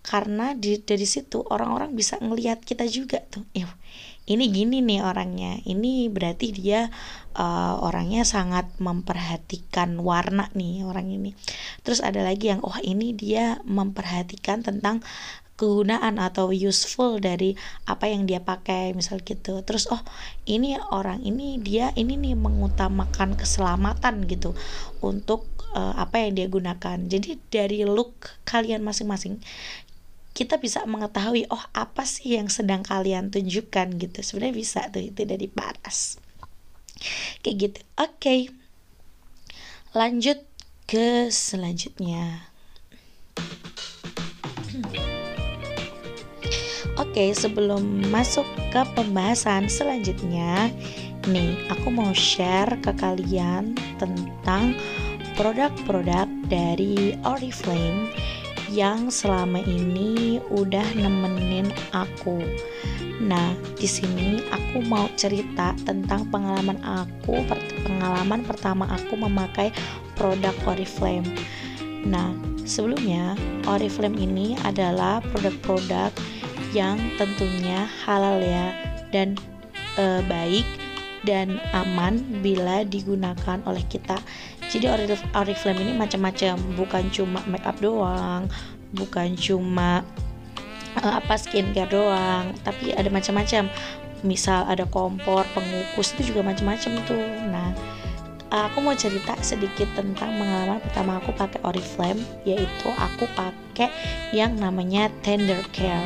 Karena 0.00 0.56
di 0.56 0.80
dari 0.80 1.04
situ 1.04 1.44
orang-orang 1.44 1.92
bisa 1.92 2.16
ngelihat 2.20 2.64
kita 2.64 2.88
juga 2.88 3.20
tuh. 3.28 3.44
Eh, 3.52 3.68
ini 4.28 4.44
gini 4.52 4.84
nih 4.84 5.00
orangnya. 5.00 5.58
Ini 5.64 6.12
berarti 6.12 6.52
dia 6.52 6.90
uh, 7.34 7.74
orangnya 7.80 8.22
sangat 8.26 8.68
memperhatikan 8.82 9.96
warna 10.00 10.52
nih 10.52 10.84
orang 10.84 11.08
ini. 11.08 11.32
Terus 11.82 12.04
ada 12.04 12.20
lagi 12.20 12.52
yang 12.52 12.60
oh 12.60 12.76
ini 12.82 13.16
dia 13.16 13.58
memperhatikan 13.64 14.60
tentang 14.60 15.00
kegunaan 15.60 16.16
atau 16.16 16.56
useful 16.56 17.20
dari 17.20 17.52
apa 17.84 18.08
yang 18.08 18.24
dia 18.24 18.40
pakai 18.40 18.96
misal 18.96 19.20
gitu. 19.20 19.60
Terus 19.60 19.92
oh 19.92 20.00
ini 20.48 20.80
orang 20.88 21.20
ini 21.20 21.60
dia 21.60 21.92
ini 22.00 22.16
nih 22.16 22.32
mengutamakan 22.32 23.36
keselamatan 23.36 24.24
gitu 24.24 24.56
untuk 25.04 25.44
uh, 25.76 26.00
apa 26.00 26.24
yang 26.24 26.32
dia 26.32 26.48
gunakan. 26.48 26.96
Jadi 27.04 27.36
dari 27.52 27.84
look 27.84 28.40
kalian 28.48 28.80
masing-masing 28.80 29.36
kita 30.40 30.56
bisa 30.56 30.88
mengetahui 30.88 31.44
oh 31.52 31.60
apa 31.76 32.08
sih 32.08 32.40
yang 32.40 32.48
sedang 32.48 32.80
kalian 32.80 33.28
tunjukkan? 33.28 34.00
Gitu. 34.00 34.24
Sebenarnya 34.24 34.56
bisa 34.56 34.80
tuh 34.88 35.04
itu 35.04 35.28
dari 35.28 35.44
paras. 35.52 36.16
Kayak 37.44 37.56
gitu. 37.60 37.80
Oke. 38.00 38.08
Okay. 38.16 38.40
lanjut 39.92 40.40
ke 40.88 41.28
selanjutnya. 41.28 42.48
Oke, 46.96 47.34
sebelum 47.36 48.08
masuk 48.08 48.46
ke 48.72 48.80
pembahasan 48.96 49.68
selanjutnya 49.68 50.72
nih 51.28 51.52
aku 51.68 51.92
mau 51.92 52.16
share 52.16 52.80
ke 52.80 52.96
kalian 52.96 53.76
tentang 54.00 54.72
produk-produk 55.36 56.28
dari 56.48 57.12
Oriflame 57.28 58.08
yang 58.70 59.10
selama 59.10 59.58
ini 59.66 60.38
udah 60.48 60.86
nemenin 60.94 61.66
aku. 61.90 62.38
Nah, 63.20 63.52
di 63.76 63.84
sini 63.84 64.40
aku 64.48 64.80
mau 64.86 65.10
cerita 65.18 65.76
tentang 65.84 66.24
pengalaman 66.30 66.78
aku, 66.80 67.44
pengalaman 67.84 68.46
pertama 68.46 68.88
aku 68.88 69.18
memakai 69.18 69.74
produk 70.16 70.54
Oriflame. 70.64 71.26
Nah, 72.06 72.32
sebelumnya 72.64 73.36
Oriflame 73.68 74.16
ini 74.16 74.56
adalah 74.64 75.20
produk-produk 75.34 76.14
yang 76.70 76.96
tentunya 77.18 77.90
halal 78.06 78.38
ya 78.40 78.72
dan 79.10 79.34
e, 79.98 80.22
baik 80.30 80.64
dan 81.26 81.60
aman 81.76 82.22
bila 82.40 82.86
digunakan 82.86 83.60
oleh 83.68 83.84
kita 83.90 84.16
jadi 84.70 84.94
Oriflame 85.34 85.82
ini 85.82 85.92
macam-macam. 85.98 86.54
Bukan 86.78 87.10
cuma 87.10 87.42
make 87.50 87.66
up 87.66 87.76
doang 87.82 88.46
bukan 88.94 89.38
cuma 89.38 90.02
uh, 90.98 91.22
apa 91.22 91.34
skincare 91.38 91.90
doang 91.90 92.54
tapi 92.66 92.94
ada 92.94 93.10
macam-macam. 93.10 93.70
Misal 94.20 94.68
ada 94.68 94.84
kompor 94.84 95.48
pengukus 95.56 96.12
itu 96.16 96.34
juga 96.34 96.44
macam-macam 96.44 96.92
tuh. 97.08 97.26
Nah 97.48 97.72
aku 98.50 98.82
mau 98.82 98.92
cerita 98.98 99.38
sedikit 99.40 99.86
tentang 99.94 100.34
pengalaman 100.36 100.82
pertama 100.82 101.22
aku 101.22 101.30
pakai 101.32 101.62
Oriflame 101.64 102.20
yaitu 102.44 102.88
aku 102.98 103.24
pakai 103.32 103.88
yang 104.34 104.58
namanya 104.60 105.08
Tender 105.24 105.62
Care. 105.72 106.04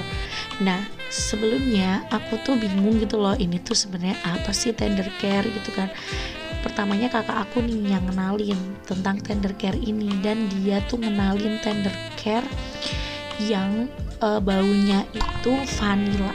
Nah 0.63 0.87
sebelumnya 1.11 2.07
aku 2.15 2.39
tuh 2.47 2.55
bingung 2.55 3.03
gitu 3.03 3.19
loh 3.19 3.35
ini 3.35 3.59
tuh 3.59 3.75
sebenarnya 3.75 4.15
apa 4.23 4.55
sih 4.55 4.71
Tender 4.71 5.09
Care 5.19 5.49
gitu 5.51 5.75
kan 5.75 5.91
pertamanya 6.65 7.13
kakak 7.13 7.45
aku 7.45 7.61
nih 7.61 7.93
yang 7.93 8.05
kenalin 8.09 8.57
tentang 8.89 9.21
tender 9.21 9.53
care 9.61 9.77
ini. 9.77 10.09
Dan 10.25 10.49
dia 10.49 10.81
tuh 10.89 10.97
ngenalin 10.97 11.61
tender 11.61 11.93
care 12.17 12.49
yang 13.37 13.93
uh, 14.25 14.41
baunya 14.41 15.05
itu 15.13 15.53
vanilla. 15.77 16.33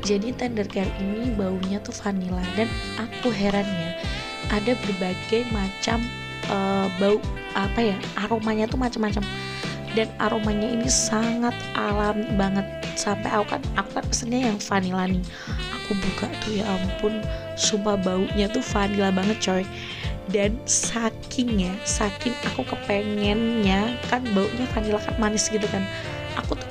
Jadi 0.00 0.32
tender 0.32 0.64
care 0.64 0.88
ini 0.96 1.36
baunya 1.36 1.76
tuh 1.84 1.92
vanilla. 2.00 2.40
Dan 2.56 2.72
aku 2.96 3.28
heran 3.28 3.68
ya 3.68 3.90
ada 4.48 4.72
berbagai 4.72 5.44
macam 5.52 6.00
uh, 6.48 6.88
bau 6.96 7.20
apa 7.52 7.92
ya 7.92 7.96
aromanya 8.24 8.64
tuh 8.64 8.80
macam-macam. 8.80 9.20
Dan 9.92 10.08
aromanya 10.16 10.64
ini 10.72 10.88
sangat 10.88 11.52
alam 11.76 12.24
banget. 12.40 12.64
Sampai 12.96 13.28
aku 13.28 13.52
kan 13.52 13.62
aku 13.76 14.00
kan 14.00 14.04
pesennya 14.08 14.48
yang 14.48 14.56
vanilla 14.56 15.04
nih 15.04 15.20
aku 15.86 15.94
buka 16.02 16.26
tuh 16.42 16.58
ya 16.58 16.66
ampun. 16.66 17.22
Sumpah 17.54 17.94
baunya 17.94 18.50
tuh 18.50 18.60
vanilla 18.60 19.14
banget 19.14 19.38
coy. 19.38 19.62
Dan 20.26 20.58
saking 20.66 21.70
ya 21.70 21.72
saking 21.86 22.34
aku 22.42 22.66
kepengennya 22.66 23.94
kan 24.10 24.26
baunya 24.34 24.66
vanilla 24.74 24.98
kan 24.98 25.14
manis 25.22 25.46
gitu 25.46 25.64
kan. 25.70 25.86
Aku 26.42 26.58
tuh 26.58 26.66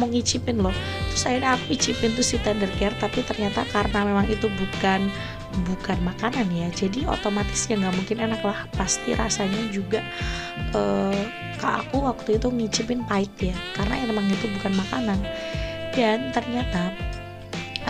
mau 0.00 0.08
ngicipin 0.08 0.56
loh. 0.56 0.72
Terus 1.12 1.28
akhirnya 1.28 1.60
aku 1.60 1.64
ngicipin 1.76 2.10
tuh 2.16 2.24
si 2.24 2.40
tender 2.40 2.72
care 2.80 2.96
tapi 2.96 3.20
ternyata 3.20 3.68
karena 3.68 4.08
memang 4.08 4.24
itu 4.32 4.48
bukan 4.48 5.12
bukan 5.56 5.96
makanan 6.04 6.52
ya 6.52 6.68
jadi 6.74 7.08
otomatis 7.08 7.64
ya 7.68 7.76
nggak 7.76 7.92
mungkin 7.92 8.16
enak 8.24 8.40
lah. 8.40 8.64
Pasti 8.72 9.12
rasanya 9.12 9.68
juga 9.68 10.00
uh, 10.72 11.24
ke 11.60 11.68
aku 11.68 12.08
waktu 12.08 12.40
itu 12.40 12.48
ngicipin 12.48 13.04
pahit 13.04 13.52
ya 13.52 13.56
karena 13.76 14.00
emang 14.08 14.24
itu 14.32 14.48
bukan 14.56 14.72
makanan. 14.72 15.20
Dan 15.92 16.32
ternyata 16.32 16.92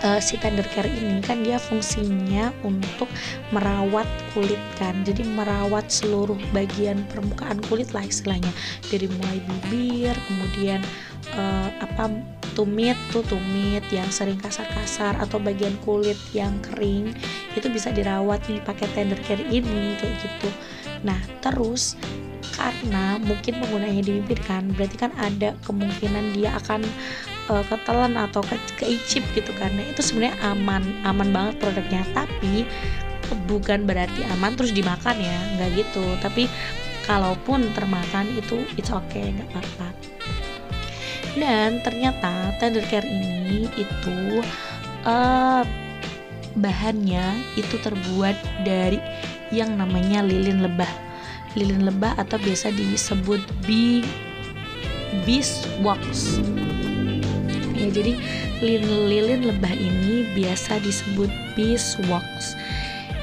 uh, 0.05 0.21
si 0.21 0.37
tender 0.37 0.67
care 0.73 0.88
ini 0.88 1.23
kan 1.25 1.41
dia 1.41 1.57
fungsinya 1.57 2.53
untuk 2.67 3.09
merawat 3.55 4.09
kulit 4.35 4.61
kan. 4.76 4.93
Jadi 5.07 5.25
merawat 5.25 5.88
seluruh 5.88 6.38
bagian 6.53 7.05
permukaan 7.12 7.62
kulit 7.71 7.93
lah 7.97 8.04
istilahnya. 8.04 8.50
Dari 8.89 9.09
mulai 9.09 9.39
bibir 9.45 10.15
kemudian 10.28 10.80
uh, 11.37 11.71
apa 11.80 12.11
tumit 12.56 12.97
tuh 13.13 13.21
tumit 13.28 13.85
yang 13.93 14.09
sering 14.09 14.41
kasar-kasar 14.41 15.13
atau 15.21 15.37
bagian 15.37 15.76
kulit 15.85 16.17
yang 16.32 16.56
kering 16.65 17.13
itu 17.52 17.69
bisa 17.69 17.93
dirawat 17.93 18.41
nih 18.49 18.65
pakai 18.65 18.89
tender 18.97 19.21
care 19.28 19.45
ini 19.52 19.97
kayak 20.00 20.17
gitu. 20.25 20.49
Nah 21.04 21.21
terus 21.45 21.97
karena 22.56 23.21
mungkin 23.21 23.61
penggunanya 23.61 24.00
di 24.00 24.13
bibir 24.21 24.41
kan 24.49 24.65
berarti 24.73 24.97
kan 24.97 25.13
ada 25.21 25.52
kemungkinan 25.69 26.32
dia 26.32 26.56
akan 26.56 26.80
uh, 27.49 27.65
ketelan 27.67 28.15
atau 28.19 28.43
ke 28.45 28.56
keicip 28.78 29.23
gitu 29.35 29.50
karena 29.56 29.82
itu 29.87 30.02
sebenarnya 30.02 30.37
aman 30.45 30.82
aman 31.06 31.28
banget 31.30 31.54
produknya. 31.63 32.02
Tapi 32.15 32.67
bukan 33.50 33.87
berarti 33.87 34.23
aman 34.37 34.54
terus 34.54 34.75
dimakan 34.75 35.17
ya. 35.19 35.39
Nggak 35.59 35.71
gitu. 35.85 36.04
Tapi 36.23 36.50
kalaupun 37.06 37.71
termakan 37.73 38.26
itu 38.35 38.67
it's 38.75 38.91
okay 38.91 39.35
nggak 39.35 39.49
apa-apa. 39.54 39.89
Dan 41.37 41.85
ternyata 41.85 42.56
tender 42.56 42.82
care 42.89 43.04
ini 43.04 43.69
itu 43.76 44.41
uh, 45.04 45.63
bahannya 46.56 47.45
itu 47.61 47.76
terbuat 47.85 48.37
dari 48.65 48.97
yang 49.52 49.76
namanya 49.76 50.25
lilin 50.25 50.65
lebah. 50.65 50.89
Lilin 51.56 51.89
lebah 51.89 52.17
atau 52.21 52.37
biasa 52.41 52.73
disebut 52.73 53.41
bee 53.65 54.04
beeswax 55.25 56.41
ya 57.76 57.89
jadi 57.93 58.12
lilin-lilin 58.65 59.52
lebah 59.52 59.73
ini 59.76 60.25
biasa 60.32 60.80
disebut 60.80 61.28
beeswax 61.54 62.56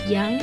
yang 0.05 0.37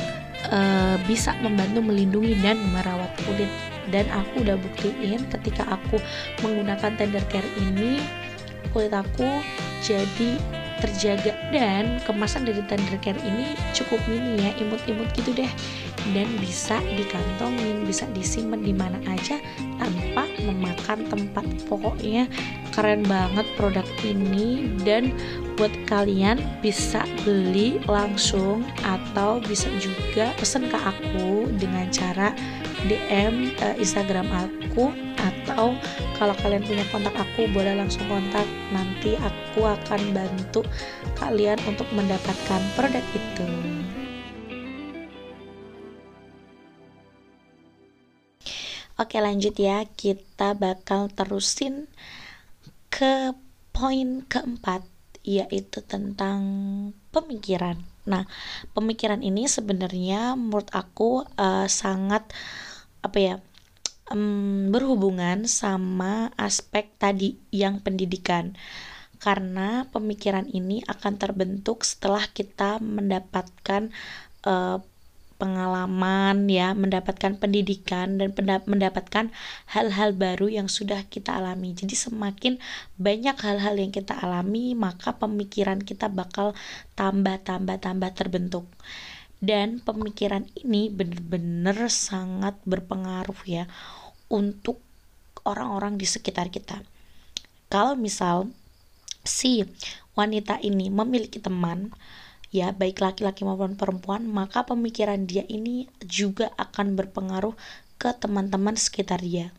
uh, 0.49 0.97
bisa 1.05 1.35
membantu 1.39 1.79
melindungi 1.81 2.37
dan 2.41 2.57
merawat 2.75 3.11
kulit. 3.23 3.49
Dan 3.91 4.07
aku 4.13 4.47
udah 4.47 4.55
buktiin 4.55 5.19
ketika 5.27 5.67
aku 5.67 5.99
menggunakan 6.45 6.95
tender 6.95 7.23
care 7.27 7.47
ini 7.59 7.99
kulit 8.71 8.95
aku 8.95 9.27
jadi 9.83 10.39
terjaga 10.79 11.35
dan 11.53 12.01
kemasan 12.07 12.47
dari 12.47 12.63
tender 12.65 12.95
care 13.03 13.19
ini 13.21 13.53
cukup 13.75 13.99
mini 14.09 14.41
ya 14.41 14.51
imut-imut 14.57 15.11
gitu 15.13 15.35
deh 15.35 15.51
dan 16.13 16.27
bisa 16.41 16.81
dikantongin 16.97 17.85
bisa 17.85 18.07
disimpan 18.15 18.61
di 18.63 18.73
mana 18.73 18.97
aja 19.09 19.37
tanpa 19.77 20.25
memakan 20.41 21.05
tempat. 21.09 21.45
Pokoknya 21.69 22.25
keren 22.71 23.03
banget 23.05 23.45
produk 23.59 23.85
ini 24.01 24.71
dan 24.81 25.13
buat 25.59 25.71
kalian 25.85 26.41
bisa 26.63 27.03
beli 27.21 27.77
langsung 27.85 28.65
atau 28.81 29.43
bisa 29.43 29.67
juga 29.77 30.33
pesen 30.39 30.71
ke 30.71 30.77
aku 30.79 31.51
dengan 31.59 31.85
cara 31.91 32.33
DM 32.89 33.53
uh, 33.61 33.73
eh, 33.73 33.75
Instagram 33.77 34.25
aku 34.33 34.89
atau 35.21 35.77
kalau 36.17 36.33
kalian 36.41 36.65
punya 36.65 36.85
kontak 36.89 37.13
aku 37.13 37.45
boleh 37.53 37.77
langsung 37.77 38.01
kontak. 38.09 38.47
Nanti 38.73 39.19
aku 39.19 39.67
akan 39.67 40.15
bantu 40.15 40.65
kalian 41.19 41.59
untuk 41.69 41.85
mendapatkan 41.93 42.61
produk 42.73 43.03
itu 43.13 43.80
Oke 49.01 49.17
lanjut 49.17 49.57
ya. 49.57 49.81
Kita 49.97 50.53
bakal 50.53 51.09
terusin 51.09 51.89
ke 52.93 53.33
poin 53.73 54.21
keempat 54.29 54.85
yaitu 55.25 55.81
tentang 55.81 56.41
pemikiran. 57.09 57.81
Nah 58.05 58.29
pemikiran 58.77 59.25
ini 59.25 59.49
sebenarnya 59.49 60.37
menurut 60.37 60.69
aku 60.69 61.25
uh, 61.33 61.65
sangat 61.65 62.29
apa 63.01 63.17
ya 63.17 63.35
um, 64.13 64.69
berhubungan 64.69 65.49
sama 65.49 66.29
aspek 66.37 66.93
tadi 67.01 67.41
yang 67.49 67.81
pendidikan. 67.81 68.53
Karena 69.17 69.89
pemikiran 69.89 70.45
ini 70.45 70.85
akan 70.85 71.17
terbentuk 71.17 71.81
setelah 71.89 72.29
kita 72.29 72.77
mendapatkan 72.77 73.89
uh, 74.45 74.77
pengalaman 75.41 76.45
ya 76.45 76.77
mendapatkan 76.77 77.41
pendidikan 77.41 78.21
dan 78.21 78.29
mendapatkan 78.69 79.33
hal-hal 79.73 80.13
baru 80.13 80.53
yang 80.53 80.69
sudah 80.69 81.01
kita 81.09 81.33
alami 81.41 81.73
jadi 81.73 81.97
semakin 81.97 82.61
banyak 83.01 83.33
hal-hal 83.41 83.73
yang 83.81 83.89
kita 83.89 84.13
alami 84.13 84.77
maka 84.77 85.17
pemikiran 85.17 85.81
kita 85.81 86.13
bakal 86.13 86.53
tambah 86.93 87.41
tambah 87.41 87.81
tambah 87.81 88.13
terbentuk 88.13 88.69
dan 89.41 89.81
pemikiran 89.81 90.45
ini 90.61 90.93
benar-benar 90.93 91.89
sangat 91.89 92.53
berpengaruh 92.69 93.41
ya 93.49 93.65
untuk 94.29 94.77
orang-orang 95.41 95.97
di 95.97 96.05
sekitar 96.05 96.53
kita. 96.53 96.85
Kalau 97.67 97.97
misal 97.97 98.53
si 99.25 99.65
wanita 100.13 100.61
ini 100.61 100.93
memiliki 100.93 101.41
teman, 101.41 101.89
ya 102.51 102.75
baik 102.75 102.99
laki-laki 102.99 103.47
maupun 103.47 103.79
perempuan, 103.79 104.27
maka 104.27 104.67
pemikiran 104.67 105.23
dia 105.25 105.47
ini 105.47 105.87
juga 106.03 106.51
akan 106.59 106.99
berpengaruh 106.99 107.55
ke 107.95 108.11
teman-teman 108.19 108.75
sekitar 108.75 109.23
dia. 109.23 109.55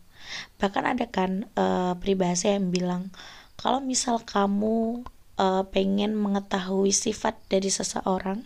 Bahkan 0.61 0.83
ada 0.85 1.05
kan 1.09 1.49
e, 1.57 1.65
peribahasa 1.99 2.55
yang 2.55 2.69
bilang 2.69 3.09
kalau 3.57 3.81
misal 3.81 4.21
kamu 4.21 5.05
uh, 5.37 5.63
pengen 5.69 6.17
mengetahui 6.17 6.93
sifat 6.93 7.37
dari 7.49 7.69
seseorang, 7.69 8.45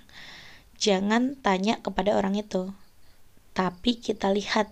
jangan 0.77 1.35
tanya 1.39 1.79
kepada 1.81 2.15
orang 2.15 2.37
itu, 2.37 2.71
tapi 3.55 3.97
kita 3.97 4.31
lihat 4.31 4.69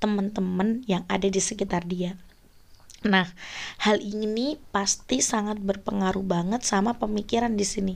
teman-teman 0.00 0.82
yang 0.88 1.04
ada 1.06 1.28
di 1.28 1.38
sekitar 1.38 1.84
dia. 1.86 2.16
Nah, 3.00 3.24
hal 3.80 3.96
ini 4.04 4.60
pasti 4.76 5.24
sangat 5.24 5.56
berpengaruh 5.56 6.20
banget 6.20 6.60
sama 6.68 7.00
pemikiran 7.00 7.56
di 7.56 7.64
sini. 7.64 7.94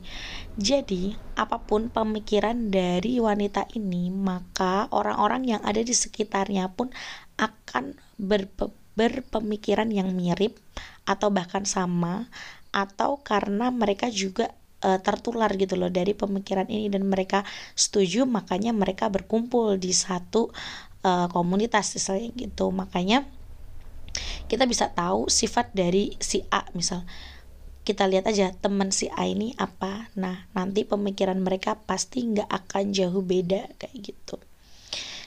Jadi, 0.56 1.12
apa 1.36 1.60
pun 1.60 1.92
pemikiran 1.92 2.72
dari 2.72 3.20
wanita 3.20 3.68
ini, 3.76 4.08
maka 4.08 4.88
orang-orang 4.88 5.44
yang 5.44 5.60
ada 5.60 5.84
di 5.84 5.92
sekitarnya 5.92 6.72
pun 6.72 6.88
akan 7.36 8.00
berpe 8.16 8.72
berpemikiran 8.94 9.90
yang 9.90 10.14
mirip 10.14 10.54
atau 11.02 11.26
bahkan 11.26 11.66
sama 11.66 12.30
atau 12.70 13.18
karena 13.26 13.74
mereka 13.74 14.06
juga 14.06 14.54
uh, 14.86 15.02
tertular 15.02 15.50
gitu 15.58 15.74
loh 15.74 15.90
dari 15.90 16.14
pemikiran 16.14 16.70
ini 16.70 16.86
dan 16.86 17.02
mereka 17.02 17.42
setuju 17.74 18.22
makanya 18.22 18.70
mereka 18.70 19.10
berkumpul 19.10 19.74
di 19.82 19.90
satu 19.90 20.54
uh, 21.02 21.26
komunitas 21.26 21.90
misalnya 21.98 22.30
gitu 22.38 22.70
makanya 22.70 23.26
kita 24.46 24.68
bisa 24.68 24.92
tahu 24.92 25.26
sifat 25.30 25.72
dari 25.72 26.14
si 26.20 26.44
A 26.52 26.66
misal. 26.76 27.02
Kita 27.84 28.08
lihat 28.08 28.24
aja 28.24 28.48
teman 28.56 28.88
si 28.94 29.12
A 29.12 29.28
ini 29.28 29.52
apa. 29.60 30.08
Nah 30.16 30.48
nanti 30.56 30.88
pemikiran 30.88 31.36
mereka 31.40 31.76
pasti 31.84 32.24
nggak 32.24 32.48
akan 32.48 32.84
jauh 32.96 33.20
beda 33.20 33.68
kayak 33.76 33.96
gitu. 34.00 34.36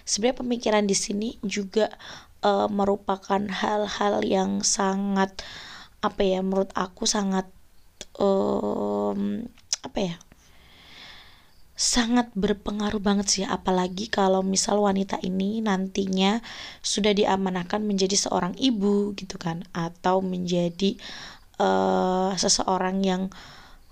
Sebenarnya 0.07 0.41
pemikiran 0.41 0.83
di 0.87 0.95
sini 0.95 1.29
juga 1.43 1.91
uh, 2.41 2.71
merupakan 2.71 3.41
hal-hal 3.41 4.23
yang 4.23 4.63
sangat 4.63 5.35
apa 5.99 6.21
ya 6.21 6.39
menurut 6.45 6.69
aku 6.77 7.09
sangat 7.09 7.49
um, 8.21 9.45
apa 9.81 9.99
ya 9.99 10.15
sangat 11.77 12.33
berpengaruh 12.33 12.97
banget 12.97 13.27
sih 13.29 13.45
apalagi 13.45 14.09
kalau 14.09 14.41
misal 14.41 14.81
wanita 14.81 15.21
ini 15.21 15.61
nantinya 15.61 16.41
sudah 16.81 17.13
diamanahkan 17.13 17.85
menjadi 17.85 18.17
seorang 18.17 18.57
ibu 18.57 19.13
gitu 19.13 19.37
kan 19.37 19.61
atau 19.77 20.25
menjadi 20.25 20.97
uh, 21.61 22.33
seseorang 22.33 23.05
yang 23.05 23.29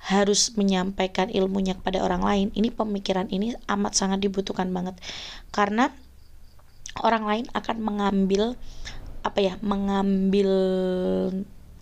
harus 0.01 0.57
menyampaikan 0.57 1.29
ilmunya 1.29 1.77
kepada 1.77 2.01
orang 2.01 2.25
lain 2.25 2.47
ini 2.57 2.73
pemikiran 2.73 3.29
ini 3.29 3.53
amat 3.69 3.93
sangat 3.93 4.21
dibutuhkan 4.21 4.69
banget. 4.73 4.97
Karena 5.53 5.93
orang 7.05 7.25
lain 7.25 7.45
akan 7.53 7.77
mengambil 7.81 8.57
apa 9.25 9.41
ya 9.41 9.53
mengambil 9.61 10.49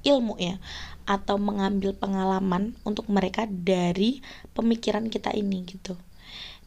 ilmu 0.04 0.36
ya 0.40 0.56
atau 1.04 1.36
mengambil 1.36 1.92
pengalaman 1.96 2.76
untuk 2.88 3.08
mereka 3.12 3.48
dari 3.48 4.24
pemikiran 4.56 5.12
kita 5.12 5.36
ini 5.36 5.64
gitu. 5.68 6.00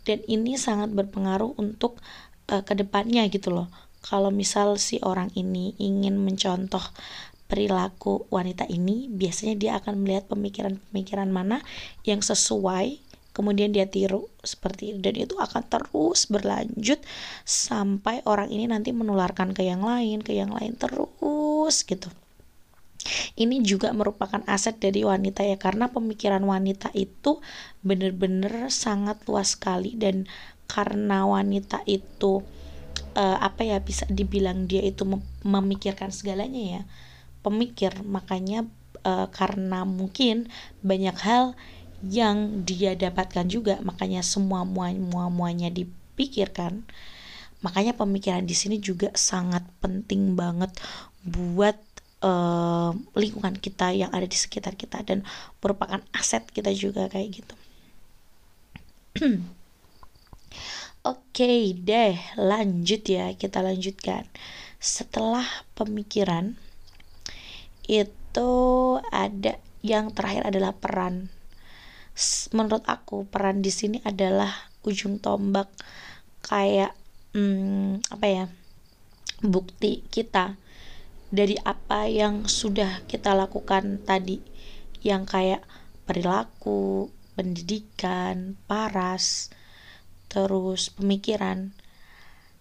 Dan 0.07 0.23
ini 0.31 0.55
sangat 0.55 0.95
berpengaruh 0.95 1.59
untuk 1.59 1.99
uh, 2.53 2.63
ke 2.63 2.79
depannya 2.79 3.27
gitu 3.27 3.51
loh. 3.51 3.69
Kalau 4.07 4.31
misal 4.31 4.79
si 4.79 5.03
orang 5.03 5.35
ini 5.35 5.75
ingin 5.83 6.15
mencontoh 6.23 6.83
perilaku 7.51 8.27
wanita 8.31 8.67
ini 8.71 9.11
biasanya 9.11 9.55
dia 9.59 9.73
akan 9.79 10.03
melihat 10.03 10.31
pemikiran-pemikiran 10.31 11.31
mana 11.31 11.63
yang 12.07 12.23
sesuai 12.23 13.03
kemudian 13.35 13.75
dia 13.75 13.91
tiru 13.91 14.31
seperti 14.47 14.95
itu. 14.95 14.99
Dan 15.03 15.15
itu 15.19 15.35
akan 15.37 15.67
terus 15.67 16.31
berlanjut 16.31 17.03
sampai 17.43 18.23
orang 18.31 18.49
ini 18.49 18.71
nanti 18.71 18.95
menularkan 18.95 19.51
ke 19.53 19.67
yang 19.67 19.83
lain 19.83 20.23
ke 20.23 20.39
yang 20.39 20.55
lain 20.55 20.79
terus 20.79 21.83
gitu 21.83 22.09
ini 23.37 23.61
juga 23.61 23.93
merupakan 23.93 24.41
aset 24.49 24.81
dari 24.81 25.05
wanita 25.05 25.45
ya 25.45 25.61
karena 25.61 25.93
pemikiran 25.93 26.41
wanita 26.41 26.89
itu 26.97 27.45
benar-benar 27.85 28.73
sangat 28.73 29.21
luas 29.29 29.55
sekali. 29.55 29.93
Dan 29.97 30.25
karena 30.67 31.29
wanita 31.29 31.85
itu 31.85 32.43
uh, 33.15 33.39
apa 33.39 33.63
ya 33.63 33.79
bisa 33.79 34.09
dibilang 34.09 34.67
dia 34.67 34.83
itu 34.83 35.05
mem 35.05 35.21
memikirkan 35.45 36.09
segalanya 36.09 36.81
ya 36.81 36.83
pemikir. 37.45 37.93
Makanya 38.03 38.65
uh, 39.05 39.29
karena 39.31 39.85
mungkin 39.85 40.49
banyak 40.81 41.17
hal 41.21 41.53
yang 42.05 42.67
dia 42.69 42.93
dapatkan 42.93 43.49
juga 43.49 43.81
makanya 43.81 44.21
semua 44.21 44.69
mua 44.69 44.93
muanya 45.33 45.73
dipikirkan 45.73 46.85
makanya 47.65 47.97
pemikiran 47.97 48.45
di 48.45 48.53
sini 48.53 48.77
juga 48.77 49.09
sangat 49.17 49.65
penting 49.81 50.37
banget 50.37 50.71
buat 51.25 51.81
uh, 52.27 52.91
lingkungan 53.15 53.55
kita 53.55 53.95
yang 53.95 54.11
ada 54.11 54.27
di 54.27 54.35
sekitar 54.35 54.75
kita 54.75 55.07
dan 55.07 55.23
merupakan 55.63 56.03
aset 56.11 56.43
kita 56.51 56.75
juga 56.75 57.07
kayak 57.07 57.43
gitu. 57.43 57.55
Oke 61.07 61.23
okay 61.31 61.63
deh, 61.71 62.19
lanjut 62.35 63.07
ya, 63.07 63.31
kita 63.39 63.63
lanjutkan. 63.63 64.27
Setelah 64.83 65.47
pemikiran 65.79 66.59
itu 67.87 68.53
ada 69.15 69.63
yang 69.87 70.11
terakhir 70.11 70.51
adalah 70.51 70.75
peran. 70.75 71.31
Menurut 72.51 72.83
aku 72.91 73.23
peran 73.31 73.63
di 73.63 73.71
sini 73.71 74.03
adalah 74.03 74.51
ujung 74.83 75.23
tombak 75.23 75.71
kayak 76.43 76.91
hmm, 77.39 78.03
apa 78.11 78.27
ya? 78.27 78.45
bukti 79.45 80.01
kita 80.09 80.57
dari 81.31 81.59
apa 81.67 82.07
yang 82.07 82.47
sudah 82.47 83.03
kita 83.11 83.35
lakukan 83.35 83.99
tadi 84.07 84.39
yang 85.03 85.27
kayak 85.27 85.63
perilaku, 86.07 87.11
pendidikan, 87.35 88.55
paras, 88.71 89.51
terus 90.31 90.91
pemikiran. 90.95 91.75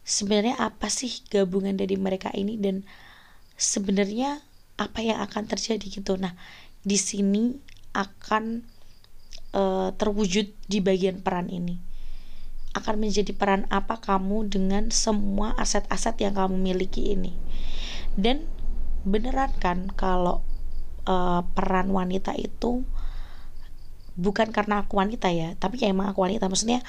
Sebenarnya 0.06 0.58
apa 0.62 0.90
sih 0.90 1.26
gabungan 1.30 1.78
dari 1.78 1.98
mereka 1.98 2.30
ini 2.34 2.58
dan 2.62 2.86
sebenarnya 3.58 4.42
apa 4.78 5.00
yang 5.02 5.24
akan 5.24 5.50
terjadi 5.50 5.86
gitu. 6.02 6.20
Nah, 6.20 6.38
di 6.86 6.98
sini 7.00 7.58
akan 7.96 8.62
uh, 9.56 9.90
terwujud 9.96 10.52
di 10.68 10.80
bagian 10.84 11.24
peran 11.24 11.50
ini. 11.50 11.80
Akan 12.76 13.00
menjadi 13.00 13.32
peran 13.32 13.66
apa 13.72 13.98
kamu 14.04 14.52
dengan 14.52 14.92
semua 14.92 15.56
aset-aset 15.56 16.20
yang 16.20 16.36
kamu 16.36 16.60
miliki 16.60 17.16
ini. 17.16 17.32
Dan 18.20 18.46
beneran 19.06 19.54
kan 19.62 19.88
kalau 19.94 20.42
uh, 21.06 21.46
peran 21.54 21.94
wanita 21.94 22.34
itu 22.36 22.82
bukan 24.16 24.50
karena 24.50 24.82
aku 24.82 24.98
wanita 24.98 25.28
ya 25.30 25.54
tapi 25.62 25.80
ya 25.80 25.94
emang 25.94 26.10
aku 26.12 26.26
wanita. 26.26 26.50
Maksudnya 26.50 26.82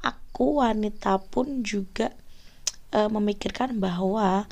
aku 0.00 0.64
wanita 0.64 1.20
pun 1.30 1.62
juga 1.62 2.10
uh, 2.96 3.06
memikirkan 3.12 3.78
bahwa 3.78 4.48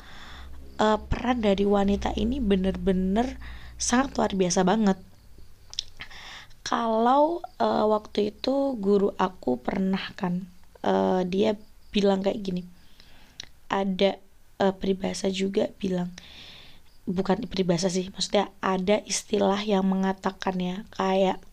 uh, 0.79 0.99
peran 1.09 1.43
dari 1.43 1.65
wanita 1.67 2.13
ini 2.15 2.39
bener-bener 2.39 3.41
sangat 3.75 4.15
luar 4.15 4.31
biasa 4.37 4.61
banget. 4.63 4.97
Kalau 6.63 7.43
uh, 7.59 7.85
waktu 7.91 8.31
itu 8.31 8.79
guru 8.79 9.11
aku 9.19 9.59
pernah 9.59 10.01
kan 10.15 10.47
uh, 10.87 11.21
dia 11.27 11.59
bilang 11.91 12.23
kayak 12.23 12.39
gini. 12.39 12.63
Ada 13.67 14.21
uh, 14.63 14.71
peribahasa 14.71 15.27
juga 15.33 15.67
bilang 15.81 16.13
bukan 17.03 17.43
peribahasa 17.51 17.91
sih 17.91 18.07
maksudnya 18.15 18.47
ada 18.63 19.03
istilah 19.03 19.59
yang 19.59 19.83
mengatakan 19.83 20.55
ya 20.55 20.75
kayak 20.95 21.43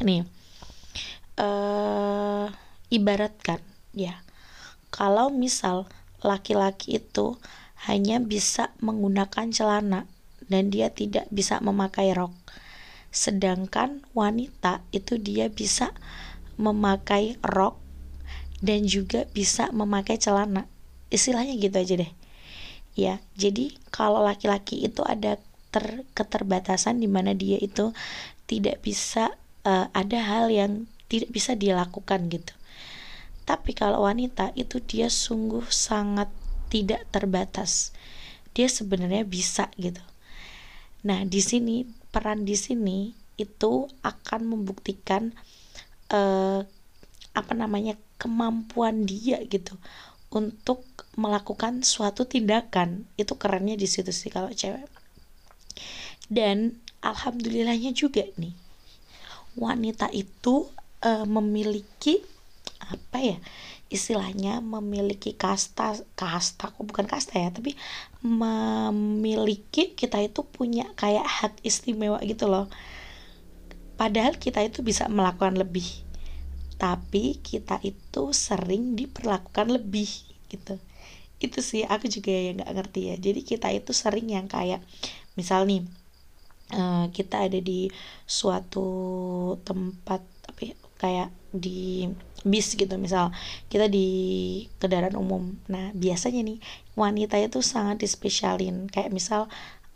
nih 0.00 0.24
uh, 1.36 2.48
ibaratkan 2.88 3.60
ya. 3.92 4.20
Kalau 4.90 5.30
misal 5.30 5.86
laki-laki 6.20 6.98
itu 6.98 7.38
hanya 7.88 8.20
bisa 8.20 8.74
menggunakan 8.82 9.48
celana 9.54 10.04
dan 10.50 10.68
dia 10.68 10.92
tidak 10.92 11.30
bisa 11.32 11.62
memakai 11.62 12.12
rok 12.12 12.34
sedangkan 13.10 14.06
wanita 14.14 14.86
itu 14.94 15.18
dia 15.18 15.50
bisa 15.50 15.90
memakai 16.54 17.34
rok 17.42 17.74
dan 18.62 18.86
juga 18.86 19.26
bisa 19.34 19.72
memakai 19.74 20.14
celana. 20.14 20.70
Istilahnya 21.10 21.58
gitu 21.58 21.74
aja 21.74 21.94
deh 22.06 22.19
ya 22.98 23.22
jadi 23.38 23.74
kalau 23.94 24.22
laki-laki 24.22 24.82
itu 24.82 25.00
ada 25.06 25.38
ter 25.70 26.02
keterbatasan 26.12 26.98
di 26.98 27.06
mana 27.06 27.30
dia 27.32 27.56
itu 27.62 27.94
tidak 28.50 28.82
bisa 28.82 29.30
uh, 29.62 29.86
ada 29.94 30.18
hal 30.18 30.50
yang 30.50 30.90
tidak 31.06 31.30
bisa 31.30 31.54
dilakukan 31.54 32.26
gitu. 32.30 32.54
Tapi 33.46 33.74
kalau 33.74 34.06
wanita 34.06 34.54
itu 34.54 34.78
dia 34.82 35.10
sungguh 35.10 35.66
sangat 35.70 36.30
tidak 36.70 37.06
terbatas. 37.10 37.90
Dia 38.54 38.70
sebenarnya 38.70 39.26
bisa 39.26 39.70
gitu. 39.78 40.02
Nah 41.06 41.26
di 41.26 41.42
sini 41.42 41.86
peran 42.14 42.46
di 42.46 42.54
sini 42.54 43.14
itu 43.38 43.90
akan 44.02 44.40
membuktikan 44.46 45.34
uh, 46.14 46.62
apa 47.30 47.52
namanya 47.54 47.94
kemampuan 48.18 49.06
dia 49.06 49.40
gitu 49.46 49.78
untuk 50.30 50.86
melakukan 51.18 51.82
suatu 51.82 52.26
tindakan. 52.26 53.06
Itu 53.18 53.34
kerennya 53.40 53.74
di 53.74 53.86
situ 53.90 54.10
sih 54.14 54.30
kalau 54.30 54.50
cewek. 54.50 54.86
Dan 56.30 56.78
alhamdulillahnya 57.02 57.90
juga 57.96 58.22
nih 58.38 58.54
wanita 59.58 60.12
itu 60.14 60.70
uh, 61.02 61.26
memiliki 61.26 62.22
apa 62.80 63.18
ya 63.18 63.38
istilahnya 63.90 64.62
memiliki 64.62 65.34
kasta 65.34 65.98
kasta 66.14 66.70
kok 66.70 66.86
bukan 66.86 67.10
kasta 67.10 67.42
ya 67.42 67.50
tapi 67.50 67.74
memiliki 68.22 69.98
kita 69.98 70.22
itu 70.22 70.46
punya 70.46 70.86
kayak 70.94 71.26
hak 71.26 71.54
istimewa 71.66 72.22
gitu 72.22 72.46
loh. 72.46 72.70
Padahal 73.98 74.38
kita 74.38 74.64
itu 74.64 74.80
bisa 74.86 75.10
melakukan 75.10 75.58
lebih 75.58 75.84
tapi 76.80 77.36
kita 77.44 77.76
itu 77.84 78.32
sering 78.32 78.96
diperlakukan 78.96 79.68
lebih 79.68 80.08
gitu 80.48 80.80
itu 81.40 81.58
sih 81.64 81.82
aku 81.88 82.06
juga 82.06 82.30
yang 82.30 82.60
nggak 82.60 82.72
ngerti 82.76 83.00
ya. 83.10 83.16
Jadi 83.16 83.40
kita 83.42 83.68
itu 83.72 83.92
sering 83.96 84.28
yang 84.28 84.46
kayak 84.46 84.84
misal 85.34 85.64
nih 85.64 85.82
uh, 86.76 87.08
kita 87.10 87.48
ada 87.48 87.58
di 87.58 87.88
suatu 88.28 88.86
tempat 89.64 90.20
apa 90.46 90.60
ya, 90.60 90.74
kayak 91.00 91.28
di 91.50 92.06
bis 92.44 92.76
gitu. 92.76 92.94
Misal 93.00 93.32
kita 93.72 93.88
di 93.88 94.06
kendaraan 94.76 95.16
umum. 95.16 95.56
Nah 95.72 95.90
biasanya 95.96 96.44
nih 96.44 96.60
wanita 96.94 97.40
itu 97.40 97.64
sangat 97.64 98.04
dispesialin. 98.04 98.84
Kayak 98.92 99.10
misal 99.16 99.48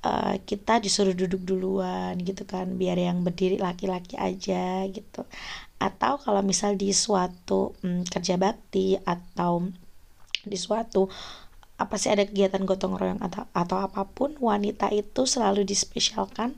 uh, 0.05 0.35
kita 0.49 0.81
disuruh 0.81 1.13
duduk 1.13 1.45
duluan 1.45 2.17
gitu 2.21 2.49
kan 2.49 2.77
biar 2.81 2.97
yang 2.97 3.21
berdiri 3.21 3.61
laki-laki 3.61 4.17
aja 4.17 4.89
gitu. 4.89 5.29
Atau 5.77 6.17
kalau 6.25 6.41
misal 6.41 6.81
di 6.81 6.89
suatu 6.97 7.77
um, 7.85 8.01
kerja 8.09 8.41
bakti 8.41 8.97
atau 9.05 9.69
di 10.47 10.59
suatu 10.61 11.09
apa 11.75 11.99
sih 11.99 12.13
ada 12.15 12.23
kegiatan 12.23 12.63
gotong 12.63 12.95
royong 12.95 13.19
atau 13.19 13.51
atau 13.51 13.83
apa 13.83 14.07
pun 14.07 14.39
wanita 14.39 14.95
itu 14.95 15.27
selalu 15.27 15.67
dispesialkan 15.67 16.55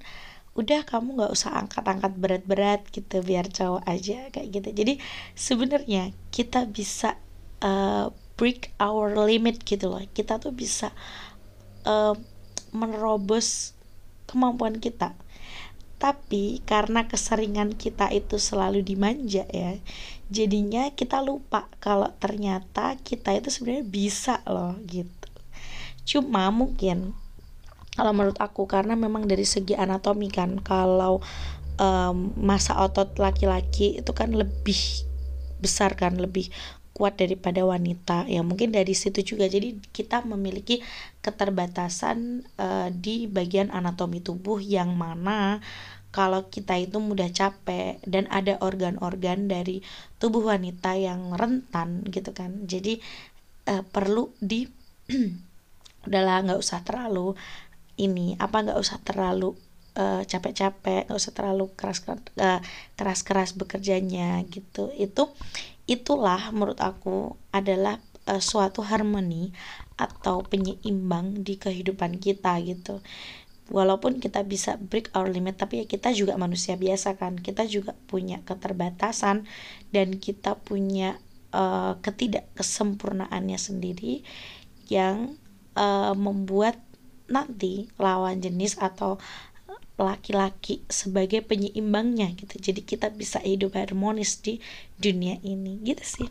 udah 0.57 0.89
kamu 0.89 1.21
nggak 1.21 1.33
usah 1.37 1.53
angkat-angkat 1.57 2.13
berat-berat 2.17 2.81
gitu 2.89 3.21
biar 3.21 3.49
cowok 3.53 3.85
aja 3.85 4.33
kayak 4.33 4.49
gitu. 4.57 4.69
Jadi 4.73 4.93
sebenarnya 5.37 6.17
kita 6.33 6.65
bisa 6.65 7.21
uh, 7.61 8.09
break 8.41 8.73
our 8.81 9.13
limit 9.21 9.61
gitu 9.69 9.93
loh. 9.93 10.01
Kita 10.17 10.41
tuh 10.41 10.57
bisa 10.57 10.97
uh, 11.85 12.17
menerobos 12.73 13.77
kemampuan 14.25 14.81
kita 14.81 15.13
tapi 15.97 16.61
karena 16.69 17.09
keseringan 17.09 17.73
kita 17.73 18.13
itu 18.13 18.37
selalu 18.37 18.85
dimanja 18.85 19.49
ya 19.49 19.81
jadinya 20.27 20.91
kita 20.91 21.23
lupa 21.23 21.71
kalau 21.79 22.11
ternyata 22.19 22.99
kita 22.99 23.39
itu 23.39 23.49
sebenarnya 23.51 23.87
bisa 23.87 24.35
loh 24.51 24.75
gitu. 24.91 25.31
Cuma 26.07 26.51
mungkin 26.51 27.15
kalau 27.95 28.13
menurut 28.13 28.39
aku 28.43 28.67
karena 28.69 28.99
memang 28.99 29.25
dari 29.25 29.47
segi 29.47 29.73
anatomi 29.79 30.29
kan 30.29 30.59
kalau 30.61 31.23
um, 31.79 32.35
masa 32.37 32.77
otot 32.83 33.17
laki-laki 33.17 34.03
itu 34.03 34.11
kan 34.13 34.35
lebih 34.35 34.79
besar 35.63 35.97
kan 35.97 36.19
lebih 36.19 36.51
kuat 36.93 37.21
daripada 37.21 37.61
wanita 37.61 38.25
ya 38.25 38.43
mungkin 38.43 38.75
dari 38.75 38.93
situ 38.99 39.23
juga. 39.23 39.47
Jadi 39.47 39.79
kita 39.95 40.27
memiliki 40.27 40.83
keterbatasan 41.27 42.47
uh, 42.63 42.89
di 42.95 43.27
bagian 43.27 43.75
anatomi 43.75 44.23
tubuh 44.23 44.63
yang 44.63 44.95
mana 44.95 45.59
kalau 46.15 46.49
kita 46.49 46.79
itu 46.81 46.97
mudah 46.97 47.29
capek 47.29 48.01
dan 48.07 48.25
ada 48.33 48.57
organ-organ 48.65 49.53
dari 49.53 49.85
tubuh 50.17 50.49
wanita 50.49 50.97
yang 50.97 51.35
rentan 51.37 52.07
gitu 52.09 52.33
kan. 52.33 52.65
Jadi 52.65 52.97
uh, 53.69 53.85
perlu 53.85 54.33
di 54.41 54.65
udahlah 56.09 56.47
nggak 56.47 56.61
usah 56.63 56.81
terlalu 56.87 57.37
ini 58.01 58.33
apa 58.41 58.65
nggak 58.65 58.81
usah 58.81 58.97
terlalu 59.05 59.53
uh, 60.01 60.23
capek-capek 60.25 61.05
nggak 61.11 61.21
usah 61.21 61.35
terlalu 61.37 61.69
keras 61.77 62.01
uh, 62.09 62.65
keras-keras 62.97 63.53
bekerjanya 63.53 64.41
gitu. 64.49 64.89
Itu 64.97 65.37
itulah 65.85 66.49
menurut 66.49 66.81
aku 66.81 67.37
adalah 67.53 68.01
uh, 68.25 68.41
suatu 68.41 68.81
harmoni 68.81 69.53
atau 69.97 70.45
penyeimbang 70.45 71.43
di 71.43 71.57
kehidupan 71.57 72.21
kita 72.21 72.61
gitu. 72.63 73.01
Walaupun 73.67 74.23
kita 74.23 74.47
bisa 74.47 74.79
break 74.79 75.11
our 75.19 75.27
limit 75.27 75.59
tapi 75.59 75.83
ya 75.83 75.87
kita 75.91 76.15
juga 76.15 76.39
manusia 76.39 76.79
biasa 76.79 77.19
kan. 77.19 77.35
Kita 77.41 77.67
juga 77.67 77.99
punya 78.07 78.39
keterbatasan 78.47 79.49
dan 79.91 80.23
kita 80.23 80.55
punya 80.63 81.19
uh, 81.51 81.99
ketidakkesempurnaannya 81.99 83.59
sendiri 83.59 84.23
yang 84.87 85.35
uh, 85.75 86.15
membuat 86.15 86.79
nanti 87.27 87.91
lawan 87.99 88.39
jenis 88.39 88.79
atau 88.79 89.19
laki-laki 89.97 90.85
sebagai 90.93 91.41
penyeimbangnya 91.41 92.31
gitu. 92.37 92.61
Jadi 92.61 92.85
kita 92.85 93.09
bisa 93.11 93.41
hidup 93.41 93.75
harmonis 93.75 94.39
di 94.45 94.61
dunia 95.01 95.41
ini 95.41 95.81
gitu 95.83 96.05
sih. 96.05 96.29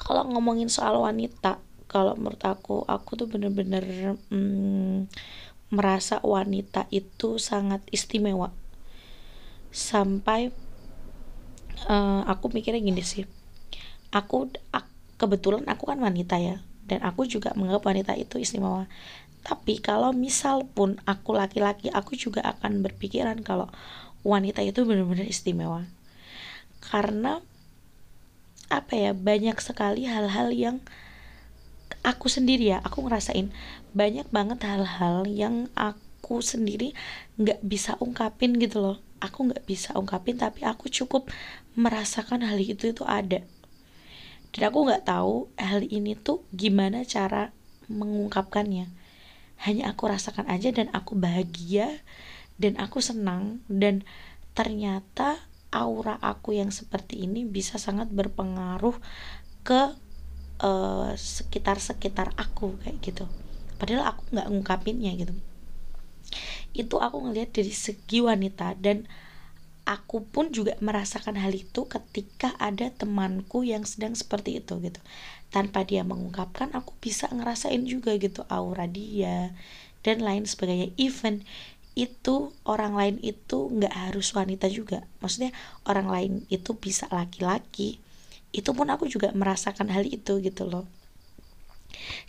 Kalau 0.00 0.24
ngomongin 0.32 0.72
soal 0.72 0.96
wanita 0.96 1.60
kalau 1.86 2.18
menurut 2.18 2.42
aku 2.42 2.82
aku 2.86 3.14
tuh 3.14 3.26
bener-bener 3.30 4.14
hmm, 4.30 5.06
merasa 5.70 6.22
wanita 6.22 6.86
itu 6.94 7.38
sangat 7.42 7.82
istimewa. 7.90 8.54
Sampai 9.70 10.54
uh, 11.90 12.22
aku 12.26 12.50
mikirnya 12.54 12.82
gini 12.82 13.02
sih. 13.02 13.26
Aku, 14.14 14.48
kebetulan 15.18 15.66
aku 15.66 15.90
kan 15.90 15.98
wanita 15.98 16.38
ya 16.38 16.62
dan 16.86 17.02
aku 17.02 17.26
juga 17.26 17.52
menganggap 17.58 17.84
wanita 17.84 18.12
itu 18.14 18.38
istimewa. 18.38 18.86
Tapi 19.46 19.78
kalau 19.78 20.10
misal 20.10 20.66
pun 20.66 20.98
aku 21.06 21.34
laki-laki, 21.34 21.90
aku 21.90 22.18
juga 22.18 22.42
akan 22.42 22.82
berpikiran 22.82 23.42
kalau 23.46 23.70
wanita 24.26 24.62
itu 24.62 24.82
benar-benar 24.82 25.26
istimewa. 25.26 25.86
Karena 26.82 27.38
apa 28.66 28.92
ya, 28.98 29.14
banyak 29.14 29.54
sekali 29.62 30.06
hal-hal 30.06 30.50
yang 30.50 30.82
aku 32.06 32.30
sendiri 32.30 32.70
ya, 32.70 32.78
aku 32.86 33.02
ngerasain 33.02 33.50
banyak 33.90 34.30
banget 34.30 34.62
hal-hal 34.62 35.26
yang 35.26 35.66
aku 35.74 36.38
sendiri 36.38 36.94
nggak 37.34 37.58
bisa 37.66 37.98
ungkapin 37.98 38.54
gitu 38.62 38.78
loh. 38.78 38.96
Aku 39.18 39.50
nggak 39.50 39.66
bisa 39.66 39.90
ungkapin, 39.98 40.38
tapi 40.38 40.62
aku 40.62 40.86
cukup 40.86 41.26
merasakan 41.74 42.46
hal 42.46 42.62
itu 42.62 42.94
itu 42.94 43.02
ada. 43.02 43.42
Dan 44.54 44.62
aku 44.70 44.86
nggak 44.86 45.10
tahu 45.10 45.50
hal 45.58 45.82
ini 45.82 46.14
tuh 46.14 46.46
gimana 46.54 47.02
cara 47.02 47.50
mengungkapkannya 47.90 48.86
hanya 49.64 49.88
aku 49.88 50.12
rasakan 50.12 50.44
aja 50.52 50.68
dan 50.74 50.92
aku 50.92 51.16
bahagia 51.16 52.04
dan 52.60 52.76
aku 52.76 53.00
senang 53.00 53.64
dan 53.72 54.04
ternyata 54.52 55.40
aura 55.72 56.16
aku 56.20 56.56
yang 56.56 56.72
seperti 56.72 57.24
ini 57.24 57.44
bisa 57.44 57.80
sangat 57.80 58.08
berpengaruh 58.12 58.96
ke 59.64 59.96
uh, 60.60 61.12
sekitar-sekitar 61.16 62.32
aku 62.36 62.76
kayak 62.84 62.98
gitu. 63.02 63.24
Padahal 63.76 64.16
aku 64.16 64.22
nggak 64.32 64.48
ngungkapinnya 64.48 65.12
gitu. 65.20 65.34
Itu 66.72 67.00
aku 67.00 67.28
ngelihat 67.28 67.52
dari 67.56 67.72
segi 67.72 68.24
wanita 68.24 68.76
dan 68.76 69.08
aku 69.86 70.26
pun 70.26 70.50
juga 70.50 70.74
merasakan 70.82 71.38
hal 71.38 71.54
itu 71.54 71.86
ketika 71.86 72.58
ada 72.58 72.90
temanku 72.90 73.62
yang 73.62 73.86
sedang 73.86 74.18
seperti 74.18 74.58
itu 74.58 74.80
gitu. 74.82 75.00
Tanpa 75.54 75.86
dia 75.86 76.02
mengungkapkan 76.02 76.74
aku 76.74 76.92
bisa 76.98 77.30
ngerasain 77.30 77.86
juga 77.86 78.18
gitu 78.18 78.42
aura 78.50 78.90
dia 78.90 79.54
dan 80.02 80.20
lain 80.20 80.44
sebagainya. 80.44 80.90
Even 80.98 81.46
itu 81.96 82.52
orang 82.68 82.92
lain 82.92 83.16
itu 83.24 83.72
nggak 83.72 83.94
harus 83.94 84.34
wanita 84.36 84.68
juga. 84.68 85.06
Maksudnya 85.22 85.54
orang 85.88 86.08
lain 86.12 86.32
itu 86.52 86.76
bisa 86.76 87.08
laki-laki 87.08 88.02
itu 88.52 88.70
pun 88.72 88.88
aku 88.88 89.10
juga 89.10 89.32
merasakan 89.34 89.90
hal 89.90 90.06
itu 90.06 90.38
gitu 90.42 90.66
loh. 90.66 90.86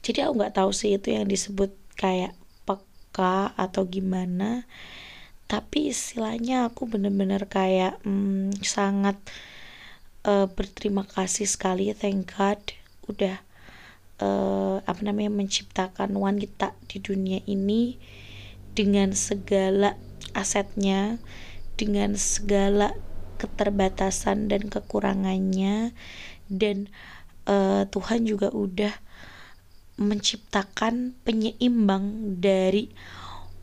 Jadi 0.02 0.24
aku 0.24 0.40
nggak 0.40 0.56
tahu 0.58 0.72
sih 0.72 0.96
itu 0.96 1.14
yang 1.14 1.28
disebut 1.28 1.74
kayak 1.98 2.34
peka 2.64 3.54
atau 3.58 3.84
gimana. 3.86 4.66
Tapi 5.48 5.92
istilahnya 5.96 6.68
aku 6.68 6.88
bener-bener 6.92 7.48
kayak 7.48 8.00
hmm, 8.04 8.60
sangat 8.64 9.16
uh, 10.28 10.46
berterima 10.52 11.08
kasih 11.08 11.48
sekali 11.48 11.96
thank 11.96 12.36
God 12.36 12.60
udah 13.08 13.40
uh, 14.20 14.84
apa 14.84 15.02
namanya 15.02 15.32
menciptakan 15.32 16.12
wanita 16.20 16.76
di 16.92 17.00
dunia 17.00 17.40
ini 17.48 17.96
dengan 18.76 19.16
segala 19.16 19.96
asetnya 20.36 21.18
dengan 21.80 22.14
segala 22.20 22.94
keterbatasan 23.38 24.50
dan 24.50 24.68
kekurangannya 24.68 25.94
dan 26.52 26.90
uh, 27.48 27.88
Tuhan 27.88 28.28
juga 28.28 28.52
udah 28.52 28.92
menciptakan 29.98 31.18
penyeimbang 31.26 32.38
dari 32.38 32.94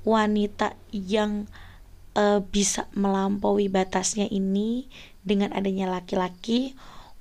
wanita 0.03 0.75
yang 0.91 1.47
uh, 2.19 2.43
bisa 2.43 2.91
melampaui 2.93 3.71
batasnya 3.71 4.27
ini 4.29 4.91
dengan 5.23 5.55
adanya 5.55 5.87
laki-laki 5.89 6.75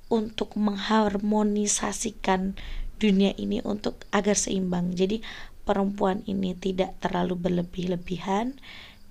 untuk 0.10 0.58
mengharmonisasikan 0.58 2.58
dunia 2.98 3.34
ini 3.38 3.62
untuk 3.66 4.06
agar 4.10 4.36
seimbang. 4.38 4.94
Jadi 4.94 5.22
perempuan 5.64 6.26
ini 6.28 6.58
tidak 6.58 7.00
terlalu 7.00 7.40
berlebih-lebihan 7.40 8.60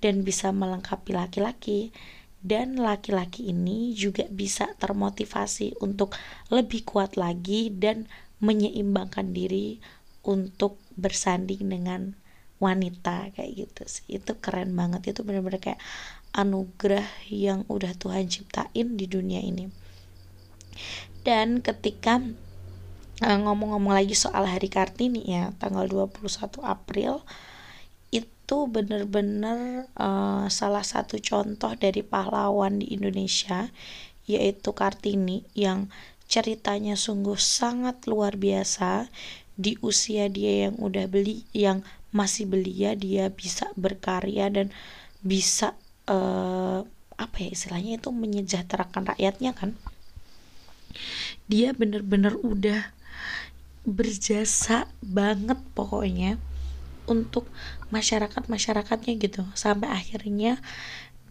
dan 0.03 0.27
bisa 0.27 0.51
melengkapi 0.51 1.15
laki-laki 1.15 1.95
dan 2.43 2.75
laki-laki 2.75 3.55
ini 3.55 3.95
juga 3.95 4.27
bisa 4.27 4.75
termotivasi 4.83 5.79
untuk 5.79 6.19
lebih 6.51 6.83
kuat 6.83 7.15
lagi 7.15 7.71
dan 7.71 8.11
menyeimbangkan 8.43 9.31
diri 9.31 9.79
untuk 10.27 10.83
bersanding 10.99 11.71
dengan 11.71 12.19
wanita 12.59 13.31
kayak 13.35 13.51
gitu 13.55 13.83
sih. 13.87 14.19
Itu 14.19 14.39
keren 14.43 14.75
banget. 14.75 15.15
Itu 15.15 15.23
bener-bener 15.23 15.63
kayak 15.63 15.83
anugerah 16.35 17.07
yang 17.31 17.63
udah 17.71 17.95
Tuhan 17.95 18.27
ciptain 18.27 18.99
di 18.99 19.07
dunia 19.07 19.39
ini. 19.39 19.71
Dan 21.23 21.63
ketika 21.63 22.19
eh, 23.23 23.39
ngomong-ngomong 23.39 23.95
lagi 23.95 24.19
soal 24.19 24.51
hari 24.51 24.67
Kartini 24.67 25.23
ya 25.31 25.55
tanggal 25.63 25.87
21 25.87 26.27
April 26.67 27.23
itu 28.43 28.67
bener-bener 28.67 29.87
uh, 29.95 30.51
salah 30.51 30.83
satu 30.83 31.23
contoh 31.23 31.73
dari 31.79 32.03
pahlawan 32.03 32.83
di 32.83 32.91
Indonesia 32.91 33.71
yaitu 34.27 34.75
Kartini 34.75 35.47
yang 35.55 35.87
ceritanya 36.27 36.99
sungguh 36.99 37.39
sangat 37.39 38.03
luar 38.11 38.35
biasa. 38.35 39.07
Di 39.55 39.79
usia 39.85 40.27
dia 40.27 40.67
yang 40.69 40.77
udah 40.83 41.07
beli 41.07 41.47
yang 41.55 41.87
masih 42.11 42.51
belia 42.51 42.99
dia 42.99 43.31
bisa 43.31 43.71
berkarya 43.79 44.51
dan 44.51 44.75
bisa 45.23 45.79
uh, 46.11 46.83
apa 47.15 47.37
ya 47.39 47.49
istilahnya 47.55 48.03
itu 48.03 48.11
menyejahterakan 48.11 49.15
rakyatnya 49.15 49.55
kan? 49.55 49.79
Dia 51.47 51.73
bener-bener 51.73 52.35
udah 52.43 52.91
berjasa 53.87 54.91
banget 55.01 55.57
pokoknya 55.73 56.37
untuk 57.13 57.45
masyarakat 57.93 58.49
masyarakatnya 58.49 59.13
gitu. 59.21 59.45
Sampai 59.53 59.93
akhirnya 59.93 60.59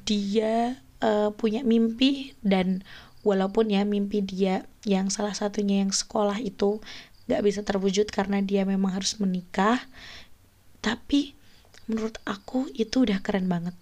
dia 0.06 0.78
uh, 1.02 1.34
punya 1.34 1.66
mimpi 1.66 2.38
dan 2.46 2.86
walaupun 3.26 3.70
ya 3.74 3.86
mimpi 3.86 4.22
dia 4.22 4.66
yang 4.86 5.10
salah 5.10 5.34
satunya 5.34 5.82
yang 5.86 5.94
sekolah 5.94 6.42
itu 6.42 6.82
gak 7.30 7.42
bisa 7.46 7.62
terwujud 7.62 8.10
karena 8.10 8.42
dia 8.42 8.66
memang 8.66 8.98
harus 8.98 9.18
menikah 9.22 9.78
tapi 10.82 11.38
menurut 11.86 12.18
aku 12.26 12.70
itu 12.74 13.06
udah 13.06 13.22
keren 13.22 13.46
banget. 13.46 13.78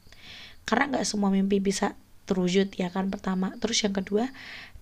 Karena 0.67 0.95
nggak 0.95 1.07
semua 1.07 1.31
mimpi 1.31 1.63
bisa 1.63 1.95
terwujud 2.27 2.75
ya 2.75 2.91
kan 2.91 3.07
pertama. 3.07 3.55
Terus 3.57 3.79
yang 3.81 3.95
kedua 3.95 4.29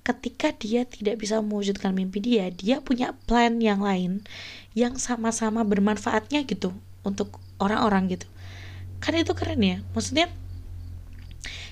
ketika 0.07 0.55
dia 0.55 0.87
tidak 0.87 1.19
bisa 1.19 1.43
mewujudkan 1.43 1.91
mimpi 1.91 2.23
dia 2.23 2.47
dia 2.47 2.79
punya 2.79 3.11
plan 3.27 3.59
yang 3.59 3.83
lain 3.83 4.23
yang 4.71 4.95
sama-sama 4.95 5.67
bermanfaatnya 5.67 6.47
gitu 6.47 6.71
untuk 7.03 7.41
orang-orang 7.61 8.13
gitu. 8.13 8.27
Kan 9.01 9.13
itu 9.17 9.33
keren 9.37 9.61
ya. 9.61 9.77
Maksudnya 9.93 10.29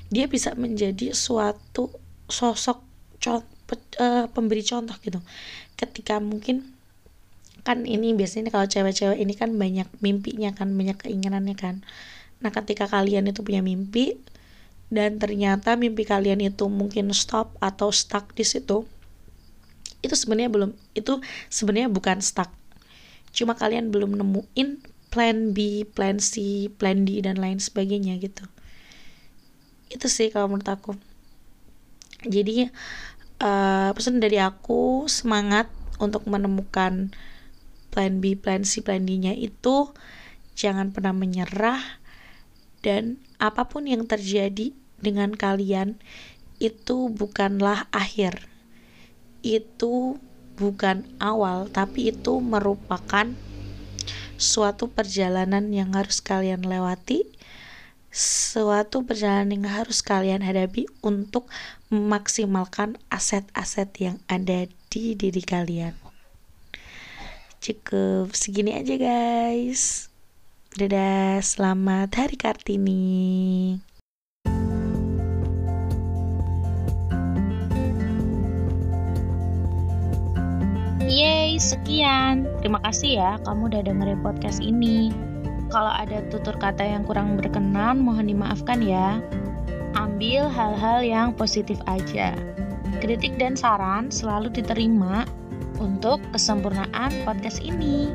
dia 0.10 0.26
bisa 0.30 0.54
menjadi 0.54 1.14
suatu 1.18 1.90
sosok 2.30 2.82
contoh, 3.18 3.78
uh, 4.02 4.30
pemberi 4.30 4.62
contoh 4.62 4.94
gitu. 5.02 5.18
Ketika 5.74 6.22
mungkin 6.22 6.76
kan 7.66 7.82
ini 7.82 8.14
biasanya 8.14 8.54
kalau 8.54 8.70
cewek-cewek 8.70 9.18
ini 9.18 9.34
kan 9.34 9.58
banyak 9.58 9.90
mimpinya 9.98 10.54
kan 10.54 10.70
banyak 10.78 11.02
keinginannya 11.02 11.58
kan. 11.58 11.82
Nah 12.46 12.54
ketika 12.54 12.86
kalian 12.86 13.26
itu 13.26 13.42
punya 13.42 13.66
mimpi 13.66 14.22
dan 14.94 15.18
ternyata 15.18 15.74
mimpi 15.74 16.06
kalian 16.06 16.46
itu 16.46 16.70
mungkin 16.70 17.10
stop 17.18 17.58
atau 17.58 17.90
stuck 17.90 18.38
di 18.38 18.46
situ 18.46 18.86
itu 20.06 20.14
sebenarnya 20.14 20.54
belum 20.54 20.72
itu 20.94 21.18
sebenarnya 21.50 21.90
bukan 21.90 22.22
stuck. 22.22 22.54
Cuma 23.34 23.58
kalian 23.58 23.90
belum 23.90 24.14
nemuin 24.14 24.86
plan 25.15 25.56
B, 25.56 25.88
plan 25.88 26.19
C, 26.19 26.67
plan 26.75 27.08
D 27.08 27.23
dan 27.23 27.39
lain 27.39 27.63
sebagainya 27.63 28.19
gitu. 28.19 28.43
Itu 29.88 30.12
sih 30.12 30.28
kalau 30.28 30.51
menurut 30.51 30.67
aku. 30.67 30.91
Jadi 32.28 32.67
uh, 33.39 33.95
pesan 33.95 34.19
dari 34.19 34.43
aku 34.43 35.08
semangat 35.08 35.71
untuk 36.04 36.28
menemukan 36.28 37.15
plan 37.95 38.19
B, 38.19 38.36
plan 38.36 38.67
C, 38.67 38.84
plan 38.84 39.08
D-nya 39.08 39.32
itu 39.32 39.95
jangan 40.51 40.91
pernah 40.91 41.15
menyerah 41.15 41.80
dan 42.84 43.23
apa 43.39 43.71
pun 43.71 43.88
yang 43.88 44.04
terjadi 44.04 44.75
dengan 44.99 45.32
kalian 45.32 45.95
itu 46.60 47.08
bukanlah 47.08 47.88
akhir. 47.95 48.51
Itu 49.39 50.19
bukan 50.60 51.08
awal, 51.23 51.71
tapi 51.71 52.12
itu 52.12 52.43
merupakan 52.43 53.32
suatu 54.36 54.91
perjalanan 54.91 55.71
yang 55.71 55.95
harus 55.95 56.19
kalian 56.19 56.63
lewati, 56.67 57.24
suatu 58.12 59.04
perjalanan 59.04 59.60
yang 59.60 59.65
harus 59.67 60.00
kalian 60.00 60.43
hadapi 60.43 60.88
untuk 61.04 61.52
memaksimalkan 61.91 62.95
aset-aset 63.12 63.91
yang 64.00 64.17
ada 64.32 64.67
di 64.91 65.15
diri 65.15 65.43
kalian. 65.43 65.95
Cukup 67.60 68.36
segini 68.38 68.78
aja 68.78 68.95
guys. 69.00 70.12
Dadah, 70.76 71.39
selamat 71.39 72.12
Hari 72.13 72.36
Kartini. 72.36 73.95
Yeay, 81.06 81.62
sekian. 81.62 82.50
Terima 82.60 82.82
kasih 82.82 83.22
ya 83.22 83.32
kamu 83.46 83.70
udah 83.70 83.82
dengerin 83.86 84.20
podcast 84.26 84.58
ini. 84.58 85.13
Kalau 85.70 85.94
ada 85.94 86.26
tutur 86.34 86.58
kata 86.58 86.82
yang 86.82 87.06
kurang 87.06 87.38
berkenan, 87.38 88.02
mohon 88.02 88.26
dimaafkan 88.26 88.82
ya. 88.82 89.22
Ambil 89.94 90.50
hal-hal 90.50 91.06
yang 91.06 91.30
positif 91.38 91.78
aja. 91.86 92.34
Kritik 93.02 93.38
dan 93.38 93.54
saran 93.54 94.10
selalu 94.10 94.50
diterima 94.50 95.30
untuk 95.78 96.22
kesempurnaan 96.34 97.13
podcast 97.22 97.62
ini. 97.62 98.10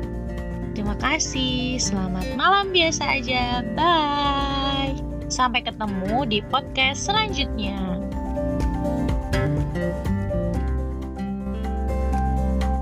Terima 0.75 0.95
kasih. 0.99 1.79
Selamat 1.79 2.27
malam 2.35 2.75
biasa 2.75 3.03
aja. 3.19 3.63
Bye. 3.75 4.99
Sampai 5.31 5.63
ketemu 5.63 6.27
di 6.27 6.39
podcast 6.43 7.07
selanjutnya. 7.07 8.03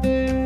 Thank 0.09 0.29
you. 0.31 0.38